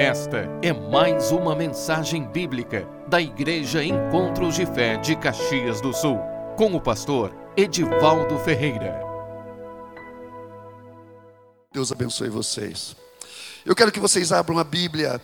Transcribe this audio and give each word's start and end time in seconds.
Esta 0.00 0.48
é 0.62 0.72
mais 0.72 1.30
uma 1.30 1.54
mensagem 1.54 2.26
bíblica 2.26 2.88
da 3.06 3.20
Igreja 3.20 3.84
Encontros 3.84 4.54
de 4.54 4.64
Fé 4.64 4.96
de 4.96 5.14
Caxias 5.14 5.82
do 5.82 5.92
Sul, 5.92 6.18
com 6.56 6.74
o 6.74 6.80
pastor 6.80 7.36
Edivaldo 7.54 8.38
Ferreira. 8.38 8.98
Deus 11.70 11.92
abençoe 11.92 12.30
vocês. 12.30 12.96
Eu 13.62 13.76
quero 13.76 13.92
que 13.92 14.00
vocês 14.00 14.32
abram 14.32 14.58
a 14.58 14.64
Bíblia 14.64 15.20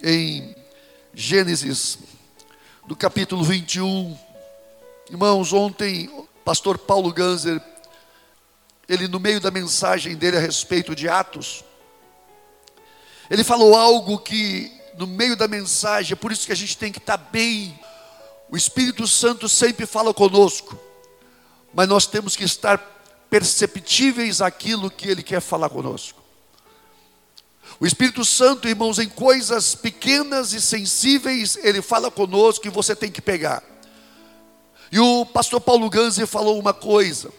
em 0.00 0.54
Gênesis, 1.12 1.98
do 2.86 2.94
capítulo 2.94 3.42
21. 3.42 4.16
Irmãos, 5.10 5.52
ontem, 5.52 6.08
pastor 6.44 6.78
Paulo 6.78 7.12
Ganzer, 7.12 7.60
ele 8.88 9.08
no 9.08 9.18
meio 9.18 9.40
da 9.40 9.50
mensagem 9.50 10.14
dele 10.14 10.36
a 10.36 10.40
respeito 10.40 10.94
de 10.94 11.08
Atos, 11.08 11.64
ele 13.30 13.44
falou 13.44 13.76
algo 13.76 14.18
que 14.18 14.72
no 14.98 15.06
meio 15.06 15.36
da 15.36 15.48
mensagem, 15.48 16.12
é 16.12 16.16
por 16.16 16.32
isso 16.32 16.44
que 16.44 16.52
a 16.52 16.56
gente 16.56 16.76
tem 16.76 16.90
que 16.92 16.98
estar 16.98 17.16
bem. 17.16 17.78
O 18.50 18.56
Espírito 18.56 19.06
Santo 19.06 19.48
sempre 19.48 19.86
fala 19.86 20.12
conosco, 20.12 20.78
mas 21.72 21.88
nós 21.88 22.06
temos 22.06 22.34
que 22.34 22.44
estar 22.44 22.78
perceptíveis 23.30 24.42
àquilo 24.42 24.90
que 24.90 25.08
ele 25.08 25.22
quer 25.22 25.40
falar 25.40 25.70
conosco. 25.70 26.20
O 27.78 27.86
Espírito 27.86 28.24
Santo, 28.24 28.68
irmãos, 28.68 28.98
em 28.98 29.08
coisas 29.08 29.74
pequenas 29.74 30.52
e 30.52 30.60
sensíveis, 30.60 31.56
ele 31.62 31.80
fala 31.80 32.10
conosco 32.10 32.66
e 32.66 32.70
você 32.70 32.94
tem 32.94 33.10
que 33.10 33.22
pegar. 33.22 33.62
E 34.90 34.98
o 34.98 35.24
pastor 35.24 35.60
Paulo 35.60 35.88
Ganzi 35.88 36.26
falou 36.26 36.58
uma 36.58 36.74
coisa. 36.74 37.32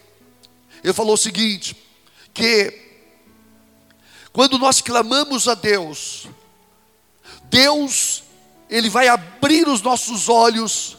Ele 0.83 0.93
falou 0.93 1.13
o 1.13 1.17
seguinte: 1.17 1.75
que 2.33 2.90
quando 4.33 4.57
nós 4.57 4.81
clamamos 4.81 5.47
a 5.47 5.53
Deus, 5.53 6.27
Deus, 7.43 8.23
Ele 8.69 8.89
vai 8.89 9.07
abrir 9.07 9.67
os 9.67 9.81
nossos 9.81 10.29
olhos 10.29 10.97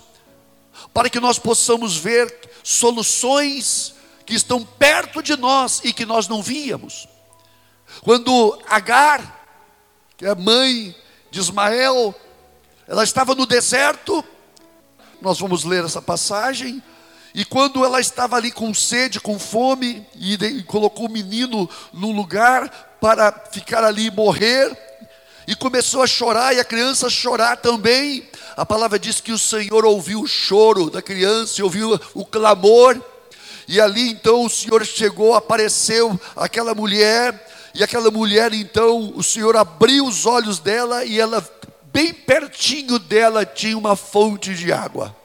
para 0.93 1.09
que 1.09 1.19
nós 1.19 1.39
possamos 1.39 1.97
ver 1.97 2.51
soluções 2.62 3.95
que 4.27 4.34
estão 4.34 4.65
perto 4.65 5.23
de 5.23 5.37
nós 5.37 5.81
e 5.83 5.93
que 5.93 6.05
nós 6.05 6.29
não 6.29 6.43
víamos. 6.43 7.09
Quando 8.03 8.59
Agar, 8.69 9.47
que 10.17 10.27
é 10.27 10.34
mãe 10.34 10.95
de 11.31 11.41
Ismael, 11.41 12.15
ela 12.87 13.05
estava 13.05 13.34
no 13.34 13.47
deserto, 13.47 14.25
nós 15.21 15.39
vamos 15.39 15.65
ler 15.65 15.84
essa 15.84 16.03
passagem, 16.03 16.83
e 17.34 17.44
quando 17.44 17.84
ela 17.84 18.00
estava 18.00 18.36
ali 18.36 18.50
com 18.50 18.75
sede, 18.75 19.19
com 19.19 19.38
fome, 19.38 20.06
e, 20.16 20.62
colocou 20.64 21.06
o 21.06 21.12
menino 21.12 21.69
num 21.92 22.12
lugar 22.12 22.69
para 23.00 23.33
ficar 23.50 23.83
ali 23.83 24.06
e 24.06 24.11
morrer, 24.11 24.70
e 25.47 25.56
começou 25.56 26.03
a 26.03 26.06
chorar, 26.06 26.55
e 26.55 26.60
a 26.60 26.64
criança 26.64 27.08
chorar 27.08 27.56
também. 27.56 28.28
A 28.56 28.66
palavra 28.66 28.98
diz 28.98 29.20
que 29.20 29.33
o 29.33 29.38
Senhor 29.38 29.84
ouviu 29.84 30.20
o 30.20 30.27
choro 30.27 30.91
da 30.91 31.00
criança, 31.00 31.64
ouviu 31.64 31.98
o 32.14 32.25
clamor, 32.25 33.00
e 33.66 33.80
ali 33.80 34.10
então 34.10 34.44
o 34.44 34.50
Senhor 34.50 34.84
chegou, 34.84 35.34
apareceu 35.34 36.20
aquela 36.36 36.75
mulher, 36.75 37.48
e 37.75 37.83
aquela 37.83 38.10
mulher 38.10 38.53
então, 38.53 39.14
o 39.16 39.22
Senhor 39.22 39.56
abriu 39.56 40.05
os 40.05 40.27
olhos 40.27 40.58
dela, 40.58 41.05
e 41.05 41.19
ela, 41.19 41.42
bem 41.84 42.12
pertinho 42.12 42.98
dela, 42.98 43.47
tinha 43.47 43.78
uma 43.78 43.97
fonte 43.97 44.55
de 44.55 44.70
água. 44.70 45.22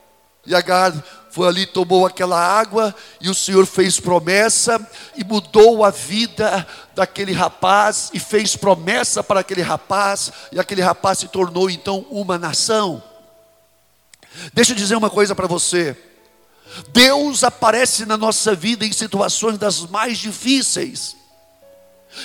E 0.47 0.55
Agar 0.55 0.93
foi 1.29 1.45
ali, 1.45 1.65
tomou 1.65 2.05
aquela 2.05 2.39
água, 2.39 2.95
e 3.19 3.29
o 3.29 3.35
Senhor 3.35 3.65
fez 3.65 3.99
promessa, 3.99 4.79
e 5.15 5.23
mudou 5.23 5.83
a 5.83 5.91
vida 5.91 6.65
daquele 6.95 7.33
rapaz, 7.33 8.09
e 8.13 8.19
fez 8.19 8.55
promessa 8.55 9.21
para 9.21 9.41
aquele 9.41 9.61
rapaz, 9.61 10.31
e 10.51 10.59
aquele 10.59 10.81
rapaz 10.81 11.19
se 11.19 11.27
tornou 11.27 11.69
então 11.69 12.05
uma 12.09 12.39
nação. 12.39 13.03
Deixa 14.53 14.71
eu 14.71 14.75
dizer 14.77 14.95
uma 14.95 15.09
coisa 15.09 15.35
para 15.35 15.47
você. 15.47 15.95
Deus 16.89 17.43
aparece 17.43 18.05
na 18.05 18.15
nossa 18.15 18.55
vida 18.55 18.85
em 18.85 18.93
situações 18.93 19.57
das 19.57 19.81
mais 19.81 20.17
difíceis. 20.17 21.15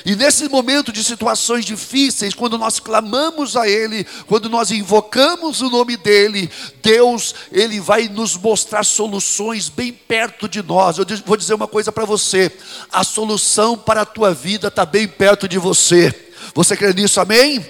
E 0.04 0.16
nesse 0.16 0.48
momento 0.48 0.90
de 0.90 1.04
situações 1.04 1.64
difíceis, 1.64 2.34
quando 2.34 2.58
nós 2.58 2.80
clamamos 2.80 3.56
a 3.56 3.68
Ele, 3.68 4.04
quando 4.26 4.48
nós 4.48 4.70
invocamos 4.70 5.60
o 5.60 5.70
nome 5.70 5.96
dEle, 5.96 6.50
Deus, 6.82 7.34
Ele 7.52 7.78
vai 7.80 8.08
nos 8.08 8.36
mostrar 8.36 8.84
soluções 8.84 9.68
bem 9.68 9.92
perto 9.92 10.48
de 10.48 10.62
nós. 10.62 10.98
Eu 10.98 11.06
vou 11.24 11.36
dizer 11.36 11.54
uma 11.54 11.68
coisa 11.68 11.92
para 11.92 12.04
você: 12.04 12.50
a 12.90 13.04
solução 13.04 13.76
para 13.76 14.02
a 14.02 14.06
tua 14.06 14.32
vida 14.34 14.68
está 14.68 14.84
bem 14.84 15.06
perto 15.06 15.46
de 15.46 15.58
você. 15.58 16.12
Você 16.54 16.76
crê 16.76 16.92
nisso, 16.92 17.20
amém? 17.20 17.64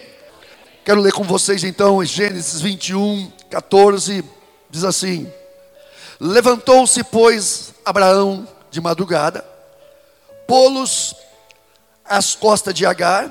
Quero 0.84 1.00
ler 1.00 1.12
com 1.12 1.22
vocês 1.22 1.62
então 1.62 2.04
Gênesis 2.04 2.60
21, 2.60 3.30
14, 3.50 4.24
diz 4.70 4.84
assim: 4.84 5.30
Levantou-se, 6.18 7.02
pois, 7.04 7.74
Abraão 7.84 8.48
de 8.70 8.80
madrugada, 8.80 9.44
pô-los 10.46 11.14
às 12.04 12.34
costas 12.34 12.74
de 12.74 12.84
Agar, 12.84 13.30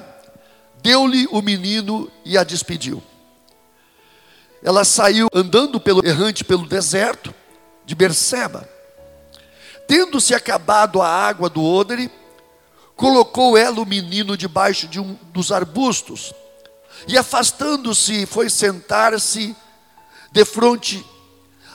deu-lhe 0.81 1.27
o 1.31 1.41
menino 1.41 2.11
e 2.25 2.37
a 2.37 2.43
despediu. 2.43 3.01
Ela 4.63 4.83
saiu 4.83 5.27
andando 5.33 5.79
pelo 5.79 6.05
errante 6.05 6.43
pelo 6.43 6.67
deserto 6.67 7.33
de 7.85 7.95
Berseba. 7.95 8.69
Tendo-se 9.87 10.33
acabado 10.33 11.01
a 11.01 11.07
água 11.07 11.49
do 11.49 11.63
odre, 11.63 12.11
colocou 12.95 13.57
ela 13.57 13.81
o 13.81 13.85
menino 13.85 14.37
debaixo 14.37 14.87
de 14.87 14.99
um 14.99 15.17
dos 15.33 15.51
arbustos 15.51 16.33
e 17.07 17.17
afastando-se 17.17 18.25
foi 18.25 18.49
sentar-se 18.49 19.55
de 20.31 20.45
frente 20.45 21.03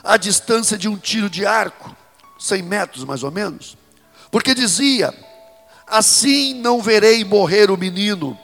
à 0.03 0.15
distância 0.15 0.77
de 0.77 0.87
um 0.87 0.97
tiro 0.97 1.29
de 1.29 1.45
arco, 1.45 1.95
100 2.39 2.61
metros 2.63 3.03
mais 3.03 3.23
ou 3.23 3.31
menos, 3.31 3.77
porque 4.31 4.55
dizia: 4.55 5.13
assim 5.87 6.53
não 6.53 6.81
verei 6.81 7.23
morrer 7.23 7.71
o 7.71 7.77
menino. 7.77 8.37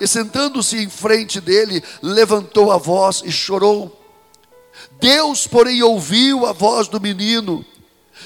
E 0.00 0.06
sentando-se 0.06 0.76
em 0.76 0.88
frente 0.88 1.40
dele, 1.40 1.82
levantou 2.02 2.70
a 2.70 2.76
voz 2.76 3.22
e 3.24 3.32
chorou. 3.32 3.94
Deus, 5.00 5.46
porém, 5.46 5.82
ouviu 5.82 6.46
a 6.46 6.52
voz 6.52 6.86
do 6.86 7.00
menino, 7.00 7.64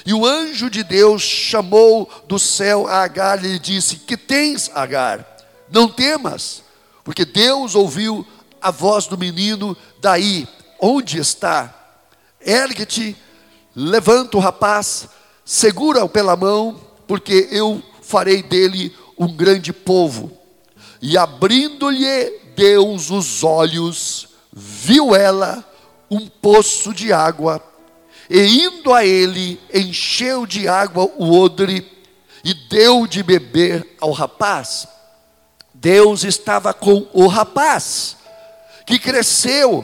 e 0.05 0.13
o 0.13 0.25
anjo 0.25 0.69
de 0.69 0.83
Deus 0.83 1.21
chamou 1.21 2.09
do 2.27 2.37
céu 2.37 2.87
a 2.87 3.03
Agar 3.03 3.43
e 3.43 3.47
lhe 3.47 3.59
disse: 3.59 3.97
Que 3.97 4.17
tens, 4.17 4.69
Agar? 4.73 5.25
Não 5.69 5.87
temas, 5.87 6.63
porque 7.03 7.25
Deus 7.25 7.73
ouviu 7.73 8.25
a 8.61 8.69
voz 8.71 9.07
do 9.07 9.17
menino 9.17 9.75
daí, 10.01 10.47
onde 10.79 11.19
está? 11.19 11.73
Ergue-te, 12.39 13.15
levanta 13.75 14.37
o 14.37 14.39
rapaz, 14.39 15.07
segura-o 15.45 16.09
pela 16.09 16.35
mão, 16.35 16.79
porque 17.07 17.47
eu 17.51 17.81
farei 18.13 18.43
dele 18.43 18.95
um 19.17 19.27
grande 19.27 19.73
povo. 19.73 20.31
E 21.01 21.17
abrindo-lhe 21.17 22.29
Deus 22.55 23.09
os 23.09 23.43
olhos, 23.43 24.27
viu 24.53 25.15
ela 25.15 25.67
um 26.11 26.27
poço 26.27 26.93
de 26.93 27.11
água, 27.11 27.59
e 28.29 28.65
indo 28.65 28.93
a 28.93 29.03
ele, 29.03 29.59
encheu 29.73 30.45
de 30.45 30.67
água 30.67 31.09
o 31.17 31.35
odre 31.35 31.91
e 32.43 32.53
deu 32.53 33.07
de 33.07 33.23
beber 33.23 33.95
ao 33.99 34.11
rapaz. 34.11 34.87
Deus 35.73 36.23
estava 36.23 36.71
com 36.71 37.07
o 37.13 37.25
rapaz, 37.25 38.15
que 38.85 38.99
cresceu, 38.99 39.83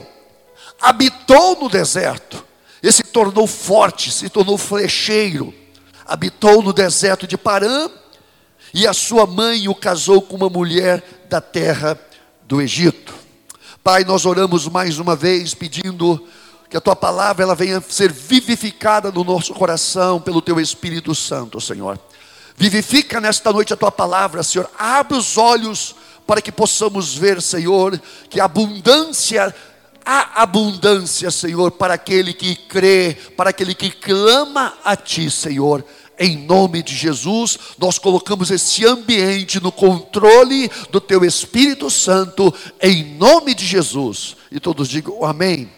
habitou 0.80 1.56
no 1.56 1.68
deserto, 1.68 2.44
e 2.80 2.92
se 2.92 3.02
tornou 3.02 3.48
forte, 3.48 4.12
se 4.12 4.28
tornou 4.28 4.56
flecheiro, 4.56 5.52
habitou 6.06 6.62
no 6.62 6.72
deserto 6.72 7.26
de 7.26 7.36
Parã, 7.36 7.90
e 8.72 8.86
a 8.86 8.92
sua 8.92 9.26
mãe 9.26 9.68
o 9.68 9.74
casou 9.74 10.22
com 10.22 10.36
uma 10.36 10.48
mulher 10.48 11.02
da 11.28 11.40
terra 11.40 11.98
do 12.42 12.60
Egito. 12.60 13.14
Pai, 13.82 14.04
nós 14.04 14.26
oramos 14.26 14.68
mais 14.68 14.98
uma 14.98 15.16
vez 15.16 15.54
pedindo 15.54 16.26
que 16.68 16.76
a 16.76 16.80
tua 16.80 16.94
palavra 16.94 17.42
ela 17.42 17.54
venha 17.54 17.80
ser 17.80 18.12
vivificada 18.12 19.10
no 19.10 19.24
nosso 19.24 19.52
coração 19.54 20.20
pelo 20.20 20.40
teu 20.40 20.60
Espírito 20.60 21.14
Santo, 21.14 21.60
Senhor. 21.60 21.98
Vivifica 22.56 23.20
nesta 23.20 23.52
noite 23.52 23.72
a 23.72 23.76
tua 23.76 23.90
palavra, 23.90 24.42
Senhor. 24.42 24.70
Abre 24.78 25.16
os 25.16 25.36
olhos 25.36 25.96
para 26.26 26.40
que 26.40 26.52
possamos 26.52 27.14
ver, 27.14 27.42
Senhor, 27.42 28.00
que 28.28 28.38
abundância 28.38 29.52
há 30.04 30.42
abundância, 30.42 31.30
Senhor, 31.30 31.70
para 31.72 31.94
aquele 31.94 32.32
que 32.32 32.56
crê, 32.56 33.16
para 33.36 33.50
aquele 33.50 33.74
que 33.74 33.90
clama 33.90 34.74
a 34.84 34.96
ti, 34.96 35.30
Senhor 35.30 35.84
em 36.20 36.36
nome 36.36 36.82
de 36.82 36.94
Jesus, 36.94 37.58
nós 37.78 37.98
colocamos 37.98 38.50
esse 38.50 38.84
ambiente 38.86 39.58
no 39.58 39.72
controle 39.72 40.70
do 40.90 41.00
Teu 41.00 41.24
Espírito 41.24 41.88
Santo, 41.88 42.52
em 42.78 43.14
nome 43.14 43.54
de 43.54 43.64
Jesus. 43.64 44.36
E 44.52 44.60
todos 44.60 44.86
digam 44.86 45.24
amém. 45.24 45.72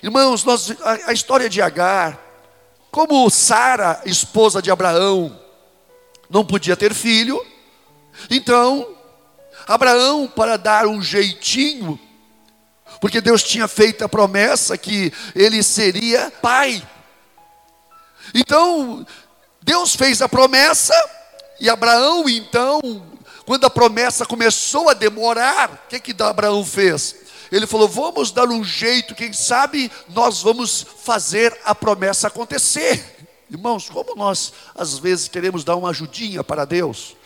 Irmãos, 0.00 0.44
nós, 0.44 0.70
a, 0.80 1.10
a 1.10 1.12
história 1.12 1.50
de 1.50 1.60
Agar, 1.60 2.16
como 2.88 3.28
Sara, 3.28 4.00
esposa 4.06 4.62
de 4.62 4.70
Abraão, 4.70 5.36
não 6.30 6.44
podia 6.44 6.76
ter 6.76 6.94
filho, 6.94 7.44
então 8.30 8.94
Abraão, 9.66 10.28
para 10.28 10.56
dar 10.56 10.86
um 10.86 11.02
jeitinho, 11.02 11.98
porque 13.00 13.20
Deus 13.20 13.42
tinha 13.42 13.66
feito 13.66 14.04
a 14.04 14.08
promessa 14.08 14.78
que 14.78 15.12
ele 15.34 15.64
seria 15.64 16.30
pai. 16.30 16.80
Então, 18.32 19.04
Deus 19.62 19.94
fez 19.94 20.22
a 20.22 20.28
promessa, 20.28 20.94
e 21.60 21.68
Abraão, 21.68 22.28
então, 22.28 22.80
quando 23.44 23.64
a 23.64 23.70
promessa 23.70 24.24
começou 24.24 24.88
a 24.88 24.94
demorar, 24.94 25.70
o 25.70 25.88
que, 25.88 25.98
que 25.98 26.22
Abraão 26.22 26.64
fez? 26.64 27.16
Ele 27.50 27.66
falou: 27.66 27.88
vamos 27.88 28.30
dar 28.30 28.48
um 28.48 28.62
jeito, 28.62 29.14
quem 29.14 29.32
sabe 29.32 29.90
nós 30.08 30.42
vamos 30.42 30.86
fazer 31.02 31.58
a 31.64 31.74
promessa 31.74 32.28
acontecer. 32.28 33.16
Irmãos, 33.50 33.88
como 33.88 34.14
nós 34.14 34.52
às 34.74 34.98
vezes 34.98 35.28
queremos 35.28 35.64
dar 35.64 35.76
uma 35.76 35.90
ajudinha 35.90 36.44
para 36.44 36.64
Deus, 36.64 37.16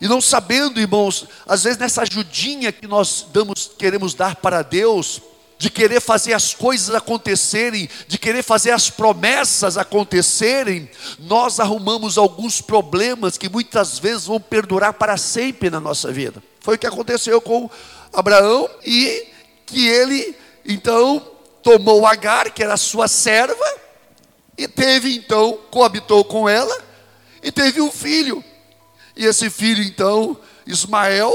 e 0.00 0.08
não 0.08 0.20
sabendo, 0.20 0.80
irmãos, 0.80 1.26
às 1.46 1.64
vezes 1.64 1.78
nessa 1.78 2.02
ajudinha 2.02 2.72
que 2.72 2.86
nós 2.86 3.26
damos, 3.32 3.70
queremos 3.78 4.14
dar 4.14 4.36
para 4.36 4.62
Deus, 4.62 5.20
de 5.60 5.68
querer 5.68 6.00
fazer 6.00 6.32
as 6.32 6.54
coisas 6.54 6.94
acontecerem, 6.94 7.86
de 8.08 8.16
querer 8.16 8.42
fazer 8.42 8.70
as 8.70 8.88
promessas 8.88 9.76
acontecerem, 9.76 10.88
nós 11.18 11.60
arrumamos 11.60 12.16
alguns 12.16 12.62
problemas 12.62 13.36
que 13.36 13.46
muitas 13.46 13.98
vezes 13.98 14.24
vão 14.24 14.40
perdurar 14.40 14.94
para 14.94 15.18
sempre 15.18 15.68
na 15.68 15.78
nossa 15.78 16.10
vida. 16.10 16.42
Foi 16.60 16.76
o 16.76 16.78
que 16.78 16.86
aconteceu 16.86 17.42
com 17.42 17.68
Abraão 18.10 18.70
e 18.86 19.28
que 19.66 19.86
ele 19.86 20.34
então 20.64 21.20
tomou 21.62 22.06
Agar, 22.06 22.50
que 22.52 22.62
era 22.62 22.78
sua 22.78 23.06
serva, 23.06 23.66
e 24.56 24.66
teve 24.66 25.14
então, 25.14 25.58
coabitou 25.70 26.24
com 26.24 26.48
ela, 26.48 26.74
e 27.42 27.52
teve 27.52 27.82
um 27.82 27.92
filho. 27.92 28.42
E 29.14 29.26
esse 29.26 29.50
filho 29.50 29.82
então, 29.82 30.38
Ismael, 30.66 31.34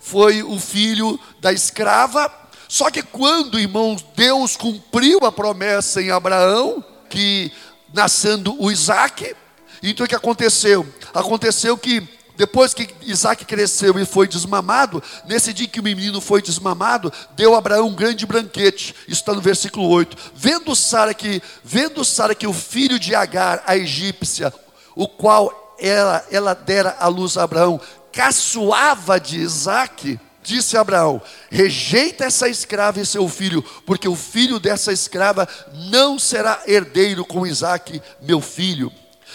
foi 0.00 0.42
o 0.42 0.58
filho 0.58 1.20
da 1.38 1.52
escrava 1.52 2.47
só 2.68 2.90
que 2.90 3.02
quando, 3.02 3.58
irmãos, 3.58 4.04
Deus 4.14 4.56
cumpriu 4.56 5.24
a 5.24 5.32
promessa 5.32 6.02
em 6.02 6.10
Abraão, 6.10 6.84
que 7.08 7.50
nascendo 7.92 8.54
o 8.62 8.70
Isaac, 8.70 9.34
então 9.82 10.04
o 10.04 10.08
que 10.08 10.14
aconteceu? 10.14 10.86
Aconteceu 11.14 11.78
que 11.78 12.06
depois 12.36 12.72
que 12.72 12.88
Isaac 13.02 13.44
cresceu 13.44 13.98
e 13.98 14.06
foi 14.06 14.28
desmamado, 14.28 15.02
nesse 15.26 15.52
dia 15.52 15.66
que 15.66 15.80
o 15.80 15.82
menino 15.82 16.20
foi 16.20 16.40
desmamado, 16.40 17.12
deu 17.34 17.54
a 17.54 17.58
Abraão 17.58 17.88
um 17.88 17.94
grande 17.94 18.24
banquete. 18.24 18.94
Isso 19.08 19.20
está 19.22 19.32
no 19.32 19.40
versículo 19.40 19.88
8. 19.88 20.16
Vendo 20.36 20.76
Sara 20.76 21.12
que, 21.12 21.42
vendo 21.64 22.04
Sara 22.04 22.36
que 22.36 22.46
o 22.46 22.52
filho 22.52 22.96
de 22.96 23.12
Agar, 23.12 23.64
a 23.66 23.76
egípcia, 23.76 24.54
o 24.94 25.08
qual 25.08 25.76
ela, 25.80 26.24
ela 26.30 26.54
dera 26.54 26.96
à 27.00 27.08
luz 27.08 27.36
a 27.36 27.42
Abraão, 27.42 27.80
caçoava 28.12 29.18
de 29.18 29.38
Isaac, 29.38 30.20
disse 30.48 30.76
Abraão: 30.76 31.20
rejeita 31.50 32.24
essa 32.24 32.48
escrava 32.48 33.00
e 33.00 33.06
seu 33.06 33.28
filho, 33.28 33.62
porque 33.84 34.08
o 34.08 34.16
filho 34.16 34.58
dessa 34.58 34.92
escrava 34.92 35.46
não 35.90 36.18
será 36.18 36.62
herdeiro 36.66 37.24
com 37.24 37.46
Isaac, 37.46 38.00
meu 38.22 38.40
filho. 38.40 38.90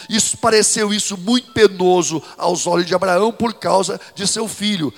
Isso 0.10 0.38
pareceu 0.38 0.92
isso 0.92 1.15
muito 1.15 1.51
penoso 1.54 2.21
aos 2.38 2.65
olhos 2.65 2.88
de 2.88 2.95
Abraão 2.95 3.31
por 3.31 3.54
causa 3.54 4.01
de 4.15 4.27
seu 4.27 4.48
filho. 4.48 4.92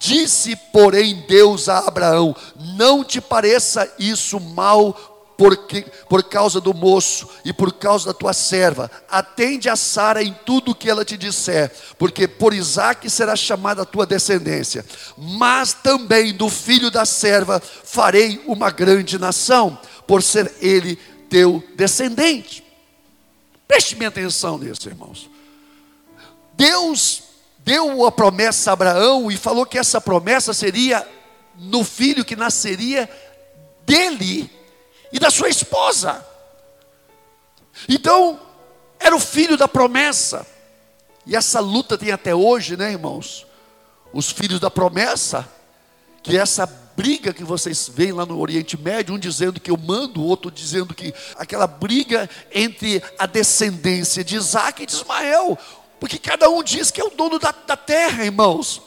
Disse, 0.00 0.56
porém, 0.72 1.24
Deus 1.28 1.68
a 1.68 1.80
Abraão: 1.80 2.34
Não 2.76 3.04
te 3.04 3.20
pareça 3.20 3.92
isso 3.98 4.40
mal 4.40 5.17
porque, 5.38 5.82
por 6.08 6.24
causa 6.24 6.60
do 6.60 6.74
moço 6.74 7.28
e 7.44 7.52
por 7.52 7.72
causa 7.72 8.06
da 8.06 8.12
tua 8.12 8.32
serva. 8.32 8.90
Atende 9.08 9.68
a 9.68 9.76
Sara 9.76 10.20
em 10.20 10.36
tudo 10.44 10.72
o 10.72 10.74
que 10.74 10.90
ela 10.90 11.04
te 11.04 11.16
disser, 11.16 11.70
porque 11.96 12.26
por 12.26 12.52
Isaque 12.52 13.08
será 13.08 13.36
chamada 13.36 13.82
a 13.82 13.86
tua 13.86 14.04
descendência. 14.04 14.84
Mas 15.16 15.72
também 15.72 16.34
do 16.34 16.48
filho 16.48 16.90
da 16.90 17.06
serva 17.06 17.60
farei 17.60 18.42
uma 18.46 18.68
grande 18.72 19.16
nação, 19.16 19.78
por 20.08 20.24
ser 20.24 20.52
ele 20.60 20.96
teu 21.30 21.62
descendente. 21.76 22.64
Preste 23.68 23.94
minha 23.94 24.08
atenção 24.08 24.58
nisso, 24.58 24.88
irmãos. 24.88 25.30
Deus 26.54 27.22
deu 27.60 28.04
a 28.04 28.10
promessa 28.10 28.70
a 28.70 28.72
Abraão 28.72 29.30
e 29.30 29.36
falou 29.36 29.64
que 29.64 29.78
essa 29.78 30.00
promessa 30.00 30.52
seria 30.52 31.06
no 31.56 31.84
filho 31.84 32.24
que 32.24 32.34
nasceria 32.34 33.08
dele 33.86 34.57
e 35.12 35.18
da 35.18 35.30
sua 35.30 35.48
esposa. 35.48 36.24
Então, 37.88 38.40
era 38.98 39.14
o 39.14 39.20
filho 39.20 39.56
da 39.56 39.68
promessa. 39.68 40.46
E 41.26 41.36
essa 41.36 41.60
luta 41.60 41.96
tem 41.96 42.10
até 42.10 42.34
hoje, 42.34 42.76
né, 42.76 42.92
irmãos? 42.92 43.46
Os 44.12 44.30
filhos 44.30 44.58
da 44.58 44.70
promessa, 44.70 45.46
que 46.22 46.36
é 46.36 46.40
essa 46.40 46.66
briga 46.96 47.32
que 47.32 47.44
vocês 47.44 47.88
veem 47.88 48.12
lá 48.12 48.26
no 48.26 48.40
Oriente 48.40 48.76
Médio, 48.76 49.14
um 49.14 49.18
dizendo 49.18 49.60
que 49.60 49.70
eu 49.70 49.76
mando, 49.76 50.20
o 50.20 50.24
outro 50.24 50.50
dizendo 50.50 50.94
que 50.94 51.14
aquela 51.36 51.66
briga 51.66 52.28
entre 52.52 53.02
a 53.18 53.26
descendência 53.26 54.24
de 54.24 54.34
Isaac 54.34 54.82
e 54.82 54.86
de 54.86 54.92
Ismael, 54.92 55.56
porque 56.00 56.18
cada 56.18 56.48
um 56.50 56.62
diz 56.62 56.90
que 56.90 57.00
é 57.00 57.04
o 57.04 57.10
dono 57.10 57.38
da, 57.38 57.52
da 57.52 57.76
terra, 57.76 58.24
irmãos. 58.24 58.82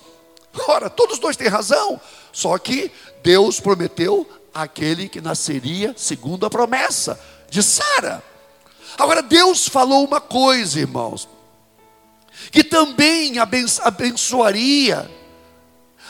Ora, 0.67 0.89
todos 0.89 1.19
dois 1.19 1.37
têm 1.37 1.47
razão, 1.47 2.01
só 2.33 2.57
que 2.57 2.91
Deus 3.23 3.59
prometeu 3.59 4.27
aquele 4.53 5.07
que 5.07 5.21
nasceria 5.21 5.93
segundo 5.97 6.45
a 6.45 6.49
promessa 6.49 7.19
de 7.49 7.61
Sara. 7.63 8.23
Agora, 8.97 9.21
Deus 9.21 9.67
falou 9.67 10.05
uma 10.05 10.19
coisa, 10.19 10.79
irmãos, 10.79 11.27
que 12.51 12.63
também 12.63 13.35
abençoaria 13.39 15.09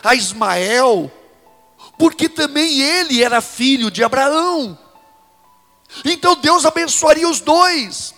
a 0.03 0.15
Ismael, 0.15 1.11
porque 1.97 2.27
também 2.27 2.81
ele 2.81 3.23
era 3.23 3.41
filho 3.41 3.91
de 3.91 4.03
Abraão. 4.03 4.77
Então 6.05 6.35
Deus 6.35 6.65
abençoaria 6.65 7.27
os 7.27 7.39
dois. 7.39 8.15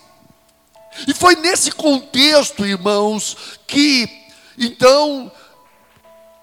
E 1.08 1.14
foi 1.14 1.36
nesse 1.36 1.72
contexto, 1.72 2.66
irmãos, 2.66 3.36
que 3.68 4.08
então 4.58 5.32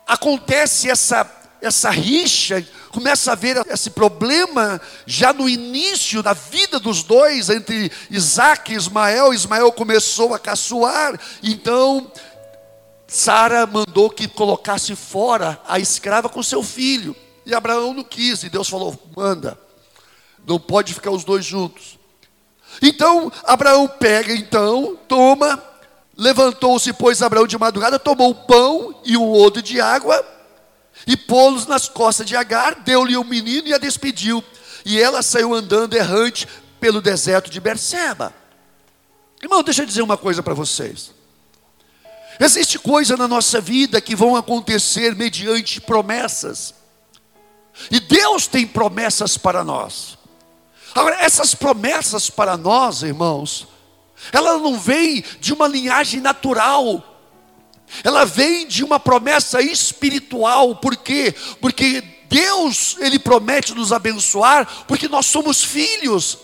acontece 0.07 0.91
essa 0.91 1.40
essa 1.61 1.91
rixa 1.91 2.67
começa 2.91 3.33
a 3.33 3.35
ver 3.35 3.65
esse 3.69 3.91
problema 3.91 4.81
já 5.07 5.33
no 5.33 5.49
início 5.49 6.23
da 6.23 6.33
vida 6.33 6.81
dos 6.81 7.03
dois, 7.03 7.49
entre 7.51 7.91
Isaac 8.11 8.73
e 8.73 8.77
Ismael. 8.77 9.33
Ismael 9.33 9.71
começou 9.73 10.35
a 10.35 10.39
caçoar, 10.39 11.19
então 11.43 12.11
Sara 13.07 13.67
mandou 13.67 14.09
que 14.11 14.27
colocasse 14.27 14.95
fora 14.97 15.61
a 15.67 15.79
escrava 15.79 16.29
com 16.29 16.43
seu 16.43 16.63
filho. 16.63 17.15
E 17.45 17.55
Abraão 17.55 17.93
não 17.93 18.05
quis, 18.05 18.43
e 18.43 18.49
Deus 18.49 18.69
falou: 18.69 18.99
manda, 19.17 19.59
não 20.47 20.59
pode 20.59 20.95
ficar 20.95 21.11
os 21.11 21.25
dois 21.25 21.45
juntos. 21.45 21.99
Então 22.81 23.31
Abraão 23.45 23.87
pega, 23.89 24.33
então, 24.33 24.97
toma, 25.09 25.63
levantou-se, 26.17 26.93
pois 26.93 27.21
Abraão 27.21 27.47
de 27.47 27.59
madrugada, 27.59 27.99
tomou 27.99 28.31
o 28.31 28.35
pão 28.35 28.95
e 29.05 29.17
o 29.17 29.33
odre 29.33 29.63
de 29.63 29.81
água 29.81 30.40
e 31.07 31.17
pô-los 31.17 31.67
nas 31.67 31.89
costas 31.89 32.27
de 32.27 32.37
Agar, 32.37 32.77
deu-lhe 32.81 33.17
o 33.17 33.23
um 33.23 33.25
menino 33.25 33.69
e 33.69 33.75
a 33.75 33.79
despediu. 33.79 34.45
E 34.85 35.01
ela 35.01 35.23
saiu 35.23 35.55
andando 35.55 35.95
errante 35.95 36.47
pelo 36.79 37.01
deserto 37.01 37.51
de 37.51 37.61
Berseba. 37.61 38.35
Irmão, 39.43 39.63
deixa 39.63 39.83
eu 39.83 39.87
dizer 39.87 40.03
uma 40.03 40.17
coisa 40.17 40.43
para 40.43 40.55
vocês. 40.55 41.13
Existe 42.39 42.79
coisa 42.79 43.17
na 43.17 43.29
nossa 43.29 43.61
vida 43.61 44.01
que 44.01 44.17
vão 44.17 44.35
acontecer 44.37 45.15
mediante 45.15 45.81
promessas. 45.81 46.75
E 47.91 48.01
Deus 48.01 48.47
tem 48.47 48.67
promessas 48.67 49.37
para 49.37 49.63
nós. 49.63 50.19
Agora, 50.95 51.17
essas 51.17 51.55
promessas 51.55 52.31
para 52.31 52.57
nós, 52.57 53.03
irmãos, 53.03 53.69
ela 54.33 54.59
não 54.59 54.79
vem 54.79 55.25
de 55.39 55.53
uma 55.53 55.69
linhagem 55.69 56.21
natural 56.21 57.20
ela 58.05 58.25
vem 58.25 58.67
de 58.67 58.85
uma 58.85 59.01
promessa 59.01 59.61
espiritual, 59.61 60.77
por 60.77 60.97
quê? 60.97 61.35
Porque 61.61 62.03
Deus, 62.29 62.97
Ele 63.01 63.19
promete 63.19 63.75
nos 63.75 63.93
abençoar, 63.93 64.85
porque 64.87 65.09
nós 65.09 65.27
somos 65.27 65.63
filhos. 65.63 66.39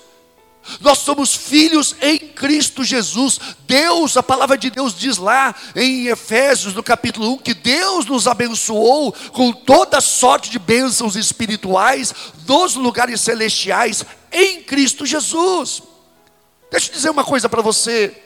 Nós 0.81 0.99
somos 0.99 1.33
filhos 1.33 1.95
em 2.03 2.19
Cristo 2.19 2.83
Jesus. 2.83 3.39
Deus, 3.69 4.17
a 4.17 4.23
palavra 4.23 4.59
de 4.59 4.69
Deus 4.69 4.99
diz 4.99 5.17
lá 5.17 5.55
em 5.77 6.09
Efésios, 6.09 6.75
no 6.75 6.83
capítulo 6.83 7.35
1, 7.35 7.39
que 7.39 7.55
Deus 7.55 8.05
nos 8.07 8.27
abençoou 8.27 9.13
com 9.33 9.53
toda 9.53 10.01
sorte 10.01 10.51
de 10.51 10.59
bênçãos 10.59 11.15
espirituais 11.15 12.13
nos 12.49 12.75
lugares 12.75 13.21
celestiais 13.21 14.05
em 14.33 14.63
Cristo 14.63 15.07
Jesus. 15.07 15.83
Deixa 16.71 16.91
eu 16.91 16.95
dizer 16.95 17.11
uma 17.11 17.25
coisa 17.25 17.49
para 17.49 17.63
você. 17.63 18.26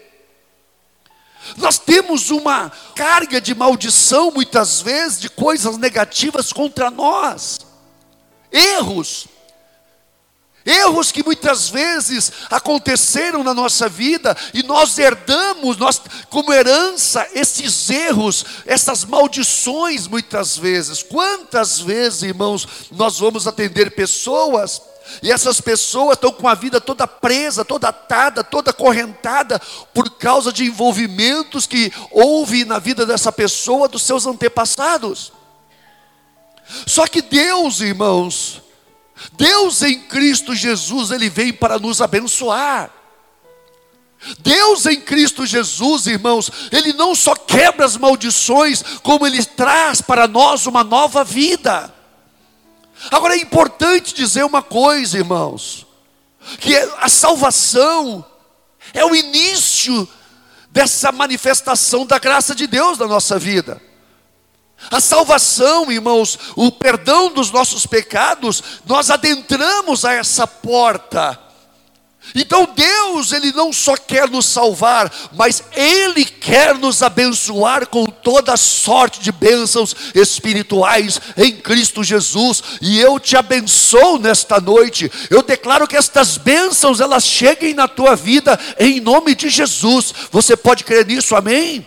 Nós 1.56 1.78
temos 1.78 2.30
uma 2.30 2.70
carga 2.94 3.40
de 3.40 3.54
maldição, 3.54 4.30
muitas 4.30 4.80
vezes, 4.80 5.20
de 5.20 5.28
coisas 5.28 5.76
negativas 5.76 6.52
contra 6.52 6.90
nós, 6.90 7.61
erros. 8.52 9.26
Erros 10.64 11.11
que 11.11 11.25
muitas 11.25 11.70
vezes 11.70 12.30
aconteceram 12.50 13.42
na 13.42 13.54
nossa 13.54 13.88
vida 13.88 14.37
e 14.52 14.62
nós 14.62 14.99
herdamos, 14.99 15.78
nós 15.78 16.00
como 16.28 16.52
herança 16.52 17.26
esses 17.32 17.88
erros, 17.88 18.44
essas 18.66 19.04
maldições 19.04 20.06
muitas 20.06 20.59
vezes. 20.59 21.02
Quantas 21.02 21.80
vezes, 21.80 22.25
irmãos, 22.25 22.68
nós 22.92 23.18
vamos 23.18 23.47
atender 23.47 23.92
pessoas 23.92 24.82
e 25.23 25.31
essas 25.31 25.61
pessoas 25.61 26.14
estão 26.14 26.33
com 26.33 26.49
a 26.49 26.55
vida 26.55 26.81
toda 26.81 27.07
presa, 27.07 27.64
toda 27.64 27.88
atada, 27.88 28.43
toda 28.45 28.73
correntada 28.73 29.61
por 29.93 30.11
causa 30.11 30.52
de 30.52 30.64
envolvimentos 30.64 31.67
que 31.67 31.93
houve 32.11 32.64
na 32.64 32.79
vida 32.79 33.05
dessa 33.05 33.33
pessoa 33.33 33.88
dos 33.88 34.02
seus 34.02 34.26
antepassados. 34.26 35.33
Só 36.87 37.07
que 37.07 37.21
Deus, 37.21 37.81
irmãos, 37.81 38.62
Deus 39.33 39.83
em 39.83 40.00
Cristo 40.00 40.55
Jesus, 40.55 41.11
Ele 41.11 41.29
vem 41.29 41.52
para 41.52 41.79
nos 41.79 42.00
abençoar. 42.00 42.90
Deus 44.38 44.85
em 44.87 45.00
Cristo 45.00 45.47
Jesus, 45.47 46.07
irmãos, 46.07 46.50
Ele 46.71 46.93
não 46.93 47.14
só 47.14 47.35
quebra 47.35 47.87
as 47.87 47.97
maldições, 47.97 48.83
como 49.02 49.26
Ele 49.26 49.43
traz 49.45 50.00
para 50.00 50.29
nós 50.29 50.67
uma 50.67 50.85
nova 50.85 51.25
vida. 51.25 51.93
Agora 53.11 53.35
é 53.35 53.38
importante 53.38 54.14
dizer 54.14 54.45
uma 54.45 54.62
coisa, 54.62 55.19
irmãos, 55.19 55.87
que 56.59 56.76
a 56.76 57.09
salvação 57.09 58.25
é 58.92 59.04
o 59.04 59.14
início 59.14 60.09
dessa 60.71 61.11
manifestação 61.12 62.07
da 62.07 62.19
graça 62.19 62.54
de 62.54 62.66
Deus 62.66 62.99
na 62.99 63.07
nossa 63.07 63.38
vida. 63.38 63.80
A 64.90 65.00
salvação, 65.00 65.90
irmãos, 65.92 66.38
o 66.57 66.71
perdão 66.71 67.33
dos 67.33 67.50
nossos 67.50 67.87
pecados, 67.87 68.62
nós 68.87 69.11
adentramos 69.11 70.04
a 70.04 70.14
essa 70.14 70.47
porta. 70.47 71.38
Então 72.35 72.69
Deus, 72.77 73.33
Ele 73.33 73.50
não 73.53 73.73
só 73.73 73.97
quer 73.97 74.29
nos 74.31 74.47
salvar, 74.47 75.12
mas 75.33 75.65
Ele 75.75 76.25
quer 76.25 76.77
nos 76.77 77.03
abençoar 77.03 77.87
com 77.87 78.07
toda 78.07 78.57
sorte 78.57 79.21
de 79.21 79.33
bênçãos 79.33 79.97
espirituais 80.15 81.21
em 81.37 81.57
Cristo 81.57 82.05
Jesus. 82.05 82.62
E 82.81 83.00
eu 83.00 83.19
te 83.19 83.37
abençoo 83.37 84.19
nesta 84.19 84.61
noite. 84.61 85.11
Eu 85.29 85.43
declaro 85.43 85.89
que 85.89 85.97
estas 85.97 86.37
bênçãos 86.37 87.00
elas 87.00 87.25
cheguem 87.25 87.75
na 87.75 87.89
tua 87.89 88.15
vida 88.15 88.59
em 88.79 89.00
nome 89.00 89.35
de 89.35 89.49
Jesus. 89.49 90.15
Você 90.31 90.57
pode 90.57 90.85
crer 90.85 91.07
nisso? 91.07 91.35
Amém? 91.35 91.85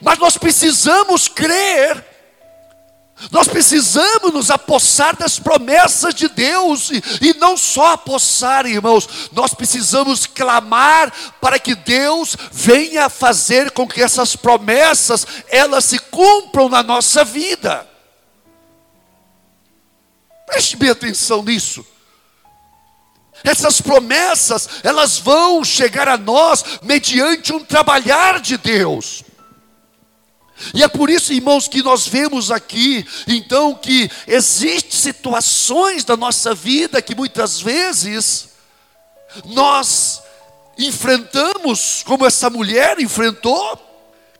Mas 0.00 0.18
nós 0.18 0.36
precisamos 0.36 1.26
crer. 1.26 2.13
Nós 3.30 3.46
precisamos 3.46 4.32
nos 4.32 4.50
apossar 4.50 5.16
das 5.16 5.38
promessas 5.38 6.14
de 6.14 6.28
Deus, 6.28 6.90
e, 6.90 7.02
e, 7.20 7.34
não 7.34 7.56
só 7.56 7.92
apossar, 7.92 8.66
irmãos, 8.66 9.08
nós 9.32 9.54
precisamos 9.54 10.26
clamar 10.26 11.12
para 11.40 11.58
que 11.58 11.74
Deus 11.74 12.36
venha 12.50 13.08
fazer 13.08 13.70
com 13.70 13.86
que 13.86 14.02
essas 14.02 14.34
promessas, 14.34 15.26
elas 15.48 15.84
se 15.84 15.98
cumpram 15.98 16.68
na 16.68 16.82
nossa 16.82 17.24
vida. 17.24 17.88
Preste 20.46 20.76
bem 20.76 20.90
atenção 20.90 21.42
nisso. 21.42 21.86
Essas 23.42 23.80
promessas, 23.80 24.68
elas 24.82 25.18
vão 25.18 25.62
chegar 25.64 26.08
a 26.08 26.16
nós 26.16 26.64
mediante 26.82 27.52
um 27.52 27.64
trabalhar 27.64 28.40
de 28.40 28.56
Deus. 28.56 29.22
E 30.72 30.82
é 30.82 30.88
por 30.88 31.10
isso, 31.10 31.32
irmãos, 31.32 31.68
que 31.68 31.82
nós 31.82 32.06
vemos 32.06 32.50
aqui, 32.50 33.06
então, 33.26 33.74
que 33.74 34.10
existem 34.26 34.92
situações 34.92 36.04
da 36.04 36.16
nossa 36.16 36.54
vida 36.54 37.02
que 37.02 37.14
muitas 37.14 37.60
vezes 37.60 38.50
nós 39.44 40.22
enfrentamos, 40.78 42.02
como 42.04 42.26
essa 42.26 42.48
mulher 42.48 43.00
enfrentou, 43.00 43.80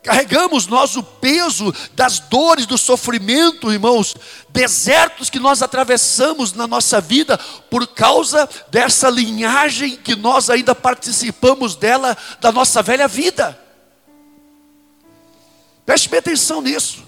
carregamos 0.01 0.67
nós 0.67 0.95
o 0.95 1.03
peso 1.03 1.73
das 1.93 2.19
dores, 2.19 2.65
do 2.65 2.77
sofrimento, 2.77 3.71
irmãos, 3.71 4.15
desertos 4.49 5.29
que 5.29 5.39
nós 5.39 5.61
atravessamos 5.61 6.53
na 6.53 6.67
nossa 6.67 7.01
vida 7.01 7.37
por 7.69 7.87
causa 7.87 8.47
dessa 8.69 9.09
linhagem 9.09 9.97
que 9.97 10.15
nós 10.15 10.49
ainda 10.49 10.75
participamos 10.75 11.75
dela, 11.75 12.15
da 12.39 12.51
nossa 12.51 12.81
velha 12.83 13.07
vida. 13.07 13.64
Preste 15.85 16.09
bem 16.09 16.19
atenção 16.19 16.61
nisso. 16.61 17.03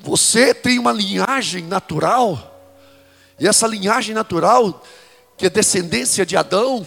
Você 0.00 0.52
tem 0.52 0.78
uma 0.78 0.92
linhagem 0.92 1.64
natural, 1.64 2.60
e 3.38 3.46
essa 3.46 3.66
linhagem 3.66 4.14
natural, 4.14 4.82
que 5.36 5.46
é 5.46 5.50
descendência 5.50 6.26
de 6.26 6.36
Adão, 6.36 6.84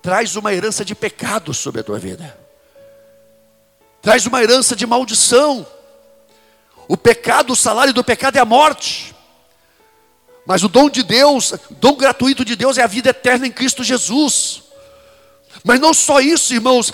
traz 0.00 0.34
uma 0.36 0.52
herança 0.52 0.84
de 0.84 0.94
pecado 0.94 1.52
sobre 1.52 1.82
a 1.82 1.84
tua 1.84 1.98
vida, 1.98 2.38
traz 4.00 4.26
uma 4.26 4.42
herança 4.42 4.74
de 4.74 4.86
maldição. 4.86 5.66
O 6.88 6.96
pecado, 6.96 7.52
o 7.52 7.56
salário 7.56 7.92
do 7.92 8.02
pecado 8.02 8.36
é 8.36 8.40
a 8.40 8.44
morte. 8.44 9.14
Mas 10.46 10.64
o 10.64 10.68
dom 10.68 10.88
de 10.88 11.02
Deus, 11.02 11.54
dom 11.70 11.94
gratuito 11.94 12.44
de 12.44 12.56
Deus 12.56 12.78
é 12.78 12.82
a 12.82 12.86
vida 12.86 13.10
eterna 13.10 13.46
em 13.46 13.52
Cristo 13.52 13.84
Jesus. 13.84 14.62
Mas 15.62 15.78
não 15.78 15.92
só 15.92 16.20
isso, 16.20 16.54
irmãos, 16.54 16.92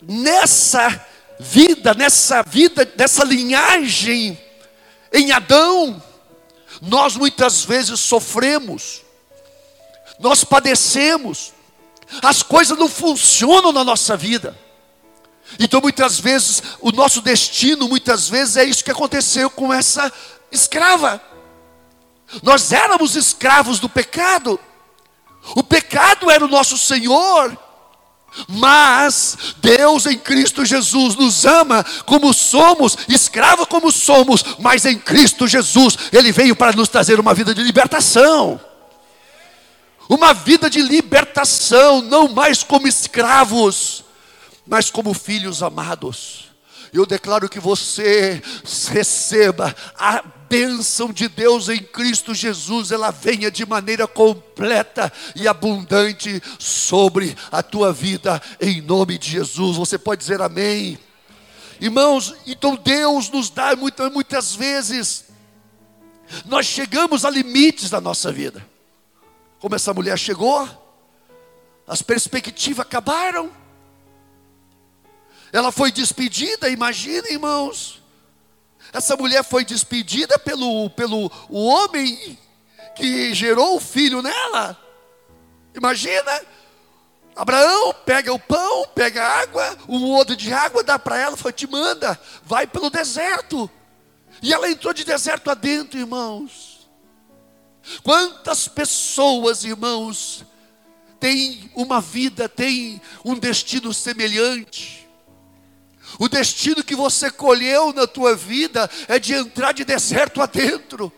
nessa 0.00 1.04
vida, 1.42 1.92
nessa 1.92 2.42
vida, 2.42 2.90
nessa 2.96 3.24
linhagem 3.24 4.40
em 5.12 5.32
Adão, 5.32 6.02
nós 6.80 7.16
muitas 7.16 7.64
vezes 7.64 8.00
sofremos, 8.00 9.02
nós 10.18 10.44
padecemos, 10.44 11.52
as 12.22 12.42
coisas 12.42 12.78
não 12.78 12.88
funcionam 12.88 13.72
na 13.72 13.82
nossa 13.84 14.16
vida. 14.16 14.56
Então 15.58 15.80
muitas 15.80 16.18
vezes 16.18 16.62
o 16.80 16.92
nosso 16.92 17.20
destino, 17.20 17.88
muitas 17.88 18.28
vezes 18.28 18.56
é 18.56 18.64
isso 18.64 18.84
que 18.84 18.90
aconteceu 18.90 19.50
com 19.50 19.72
essa 19.72 20.10
escrava. 20.50 21.20
Nós 22.42 22.72
éramos 22.72 23.16
escravos 23.16 23.78
do 23.78 23.88
pecado. 23.88 24.58
O 25.56 25.62
pecado 25.62 26.30
era 26.30 26.44
o 26.44 26.48
nosso 26.48 26.78
Senhor. 26.78 27.56
Mas 28.48 29.36
Deus 29.58 30.06
em 30.06 30.18
Cristo 30.18 30.64
Jesus 30.64 31.16
nos 31.16 31.44
ama 31.44 31.84
como 32.06 32.32
somos, 32.32 32.96
escravo 33.08 33.66
como 33.66 33.90
somos, 33.92 34.44
mas 34.58 34.84
em 34.84 34.98
Cristo 34.98 35.46
Jesus 35.46 35.96
Ele 36.12 36.32
veio 36.32 36.56
para 36.56 36.76
nos 36.76 36.88
trazer 36.88 37.20
uma 37.20 37.34
vida 37.34 37.54
de 37.54 37.62
libertação. 37.62 38.60
Uma 40.08 40.34
vida 40.34 40.68
de 40.68 40.82
libertação, 40.82 42.02
não 42.02 42.28
mais 42.28 42.62
como 42.62 42.86
escravos, 42.86 44.04
mas 44.66 44.90
como 44.90 45.14
filhos 45.14 45.62
amados. 45.62 46.50
Eu 46.92 47.06
declaro 47.06 47.48
que 47.48 47.58
você 47.58 48.42
receba 48.90 49.74
a 49.98 50.22
bênção 50.52 51.10
de 51.10 51.28
Deus 51.28 51.70
em 51.70 51.78
Cristo 51.78 52.34
Jesus, 52.34 52.90
ela 52.90 53.10
venha 53.10 53.50
de 53.50 53.64
maneira 53.64 54.06
completa 54.06 55.10
e 55.34 55.48
abundante 55.48 56.42
sobre 56.58 57.34
a 57.50 57.62
tua 57.62 57.90
vida, 57.90 58.38
em 58.60 58.82
nome 58.82 59.16
de 59.16 59.30
Jesus. 59.30 59.78
Você 59.78 59.96
pode 59.96 60.20
dizer 60.20 60.42
amém? 60.42 60.98
Irmãos, 61.80 62.34
então 62.46 62.76
Deus 62.76 63.30
nos 63.30 63.48
dá 63.48 63.74
muitas, 63.74 64.12
muitas 64.12 64.54
vezes, 64.54 65.24
nós 66.44 66.66
chegamos 66.66 67.24
a 67.24 67.30
limites 67.30 67.88
da 67.88 67.98
nossa 67.98 68.30
vida. 68.30 68.62
Como 69.58 69.74
essa 69.74 69.94
mulher 69.94 70.18
chegou, 70.18 70.68
as 71.86 72.02
perspectivas 72.02 72.80
acabaram, 72.80 73.50
ela 75.50 75.72
foi 75.72 75.90
despedida, 75.90 76.68
imagina, 76.68 77.30
irmãos. 77.30 78.01
Essa 78.92 79.16
mulher 79.16 79.42
foi 79.42 79.64
despedida 79.64 80.38
pelo, 80.38 80.90
pelo 80.90 81.30
o 81.48 81.64
homem 81.64 82.38
que 82.94 83.32
gerou 83.34 83.76
o 83.76 83.80
filho 83.80 84.20
nela. 84.20 84.78
Imagina, 85.74 86.42
Abraão 87.34 87.94
pega 88.04 88.32
o 88.32 88.38
pão, 88.38 88.86
pega 88.94 89.22
a 89.22 89.40
água, 89.40 89.78
um 89.88 90.12
odre 90.12 90.36
de 90.36 90.52
água, 90.52 90.84
dá 90.84 90.98
para 90.98 91.16
ela, 91.18 91.36
fala, 91.36 91.52
te 91.52 91.66
manda, 91.66 92.20
vai 92.44 92.66
pelo 92.66 92.90
deserto. 92.90 93.70
E 94.42 94.52
ela 94.52 94.70
entrou 94.70 94.92
de 94.92 95.04
deserto 95.04 95.50
adentro, 95.50 95.98
irmãos. 95.98 96.88
Quantas 98.02 98.68
pessoas, 98.68 99.64
irmãos, 99.64 100.44
têm 101.18 101.70
uma 101.74 102.00
vida, 102.00 102.48
têm 102.48 103.00
um 103.24 103.38
destino 103.38 103.94
semelhante? 103.94 105.01
O 106.18 106.28
destino 106.28 106.84
que 106.84 106.94
você 106.94 107.30
colheu 107.30 107.92
na 107.92 108.06
tua 108.06 108.34
vida 108.34 108.88
é 109.08 109.18
de 109.18 109.34
entrar 109.34 109.72
de 109.72 109.84
deserto 109.84 110.40
adentro. 110.40 111.12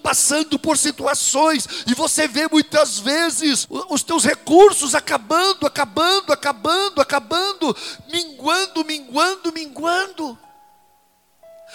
Passando 0.00 0.58
por 0.60 0.78
situações, 0.78 1.66
e 1.88 1.94
você 1.94 2.28
vê 2.28 2.46
muitas 2.46 3.00
vezes 3.00 3.66
os 3.88 4.02
teus 4.04 4.24
recursos 4.24 4.94
acabando, 4.94 5.66
acabando, 5.66 6.32
acabando, 6.32 7.00
acabando, 7.00 7.76
minguando, 8.08 8.84
minguando, 8.84 9.52
minguando, 9.52 10.38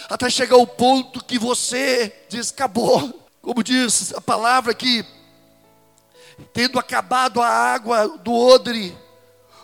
até 0.10 0.30
chegar 0.30 0.56
ao 0.56 0.66
ponto 0.66 1.24
que 1.24 1.38
você 1.38 2.26
diz: 2.30 2.52
acabou, 2.52 3.28
como 3.42 3.62
diz 3.62 4.14
a 4.14 4.22
palavra 4.22 4.74
que, 4.74 5.06
tendo 6.54 6.80
acabado 6.80 7.42
a 7.42 7.50
água 7.50 8.08
do 8.20 8.34
odre, 8.34 8.98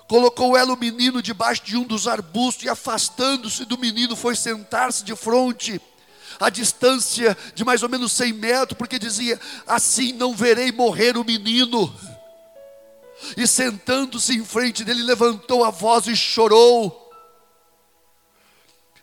colocou 0.08 0.58
ela 0.58 0.74
o 0.74 0.78
menino 0.78 1.22
debaixo 1.22 1.64
de 1.64 1.78
um 1.78 1.84
dos 1.84 2.08
arbustos 2.08 2.66
e 2.66 2.70
afastando-se 2.70 3.66
do 3.66 3.78
menino 3.78 4.16
foi 4.16 4.36
sentar-se 4.36 5.04
de 5.04 5.16
frente 5.16 5.82
a 6.40 6.50
distância 6.50 7.38
de 7.54 7.64
mais 7.64 7.84
ou 7.84 7.90
menos 7.90 8.12
100 8.12 8.34
metros, 8.34 8.78
porque 8.78 9.00
dizia: 9.00 9.40
Assim 9.68 10.14
não 10.14 10.36
verei 10.36 10.72
morrer 10.72 11.18
o 11.18 11.24
menino. 11.24 11.94
E 13.38 13.48
sentando-se 13.48 14.36
em 14.36 14.44
frente 14.44 14.84
dele, 14.84 15.04
levantou 15.04 15.64
a 15.64 15.70
voz 15.70 16.08
e 16.08 16.16
chorou. 16.16 17.00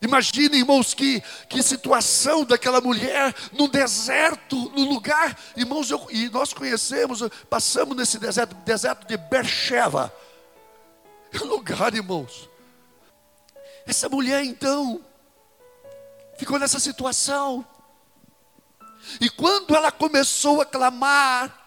Imaginem, 0.01 0.59
irmãos, 0.59 0.95
que, 0.95 1.21
que 1.47 1.61
situação 1.61 2.43
daquela 2.43 2.81
mulher 2.81 3.35
no 3.53 3.67
deserto, 3.67 4.55
no 4.75 4.83
lugar, 4.83 5.37
irmãos, 5.55 5.91
eu, 5.91 6.07
e 6.09 6.27
nós 6.29 6.53
conhecemos, 6.53 7.21
passamos 7.47 7.95
nesse 7.95 8.17
deserto, 8.17 8.55
deserto 8.65 9.07
de 9.07 9.15
Bercheva, 9.15 10.11
lugar, 11.39 11.93
irmãos. 11.93 12.49
Essa 13.85 14.09
mulher 14.09 14.43
então, 14.43 15.01
ficou 16.37 16.59
nessa 16.59 16.79
situação. 16.79 17.65
E 19.19 19.29
quando 19.29 19.75
ela 19.75 19.91
começou 19.91 20.61
a 20.61 20.65
clamar, 20.65 21.57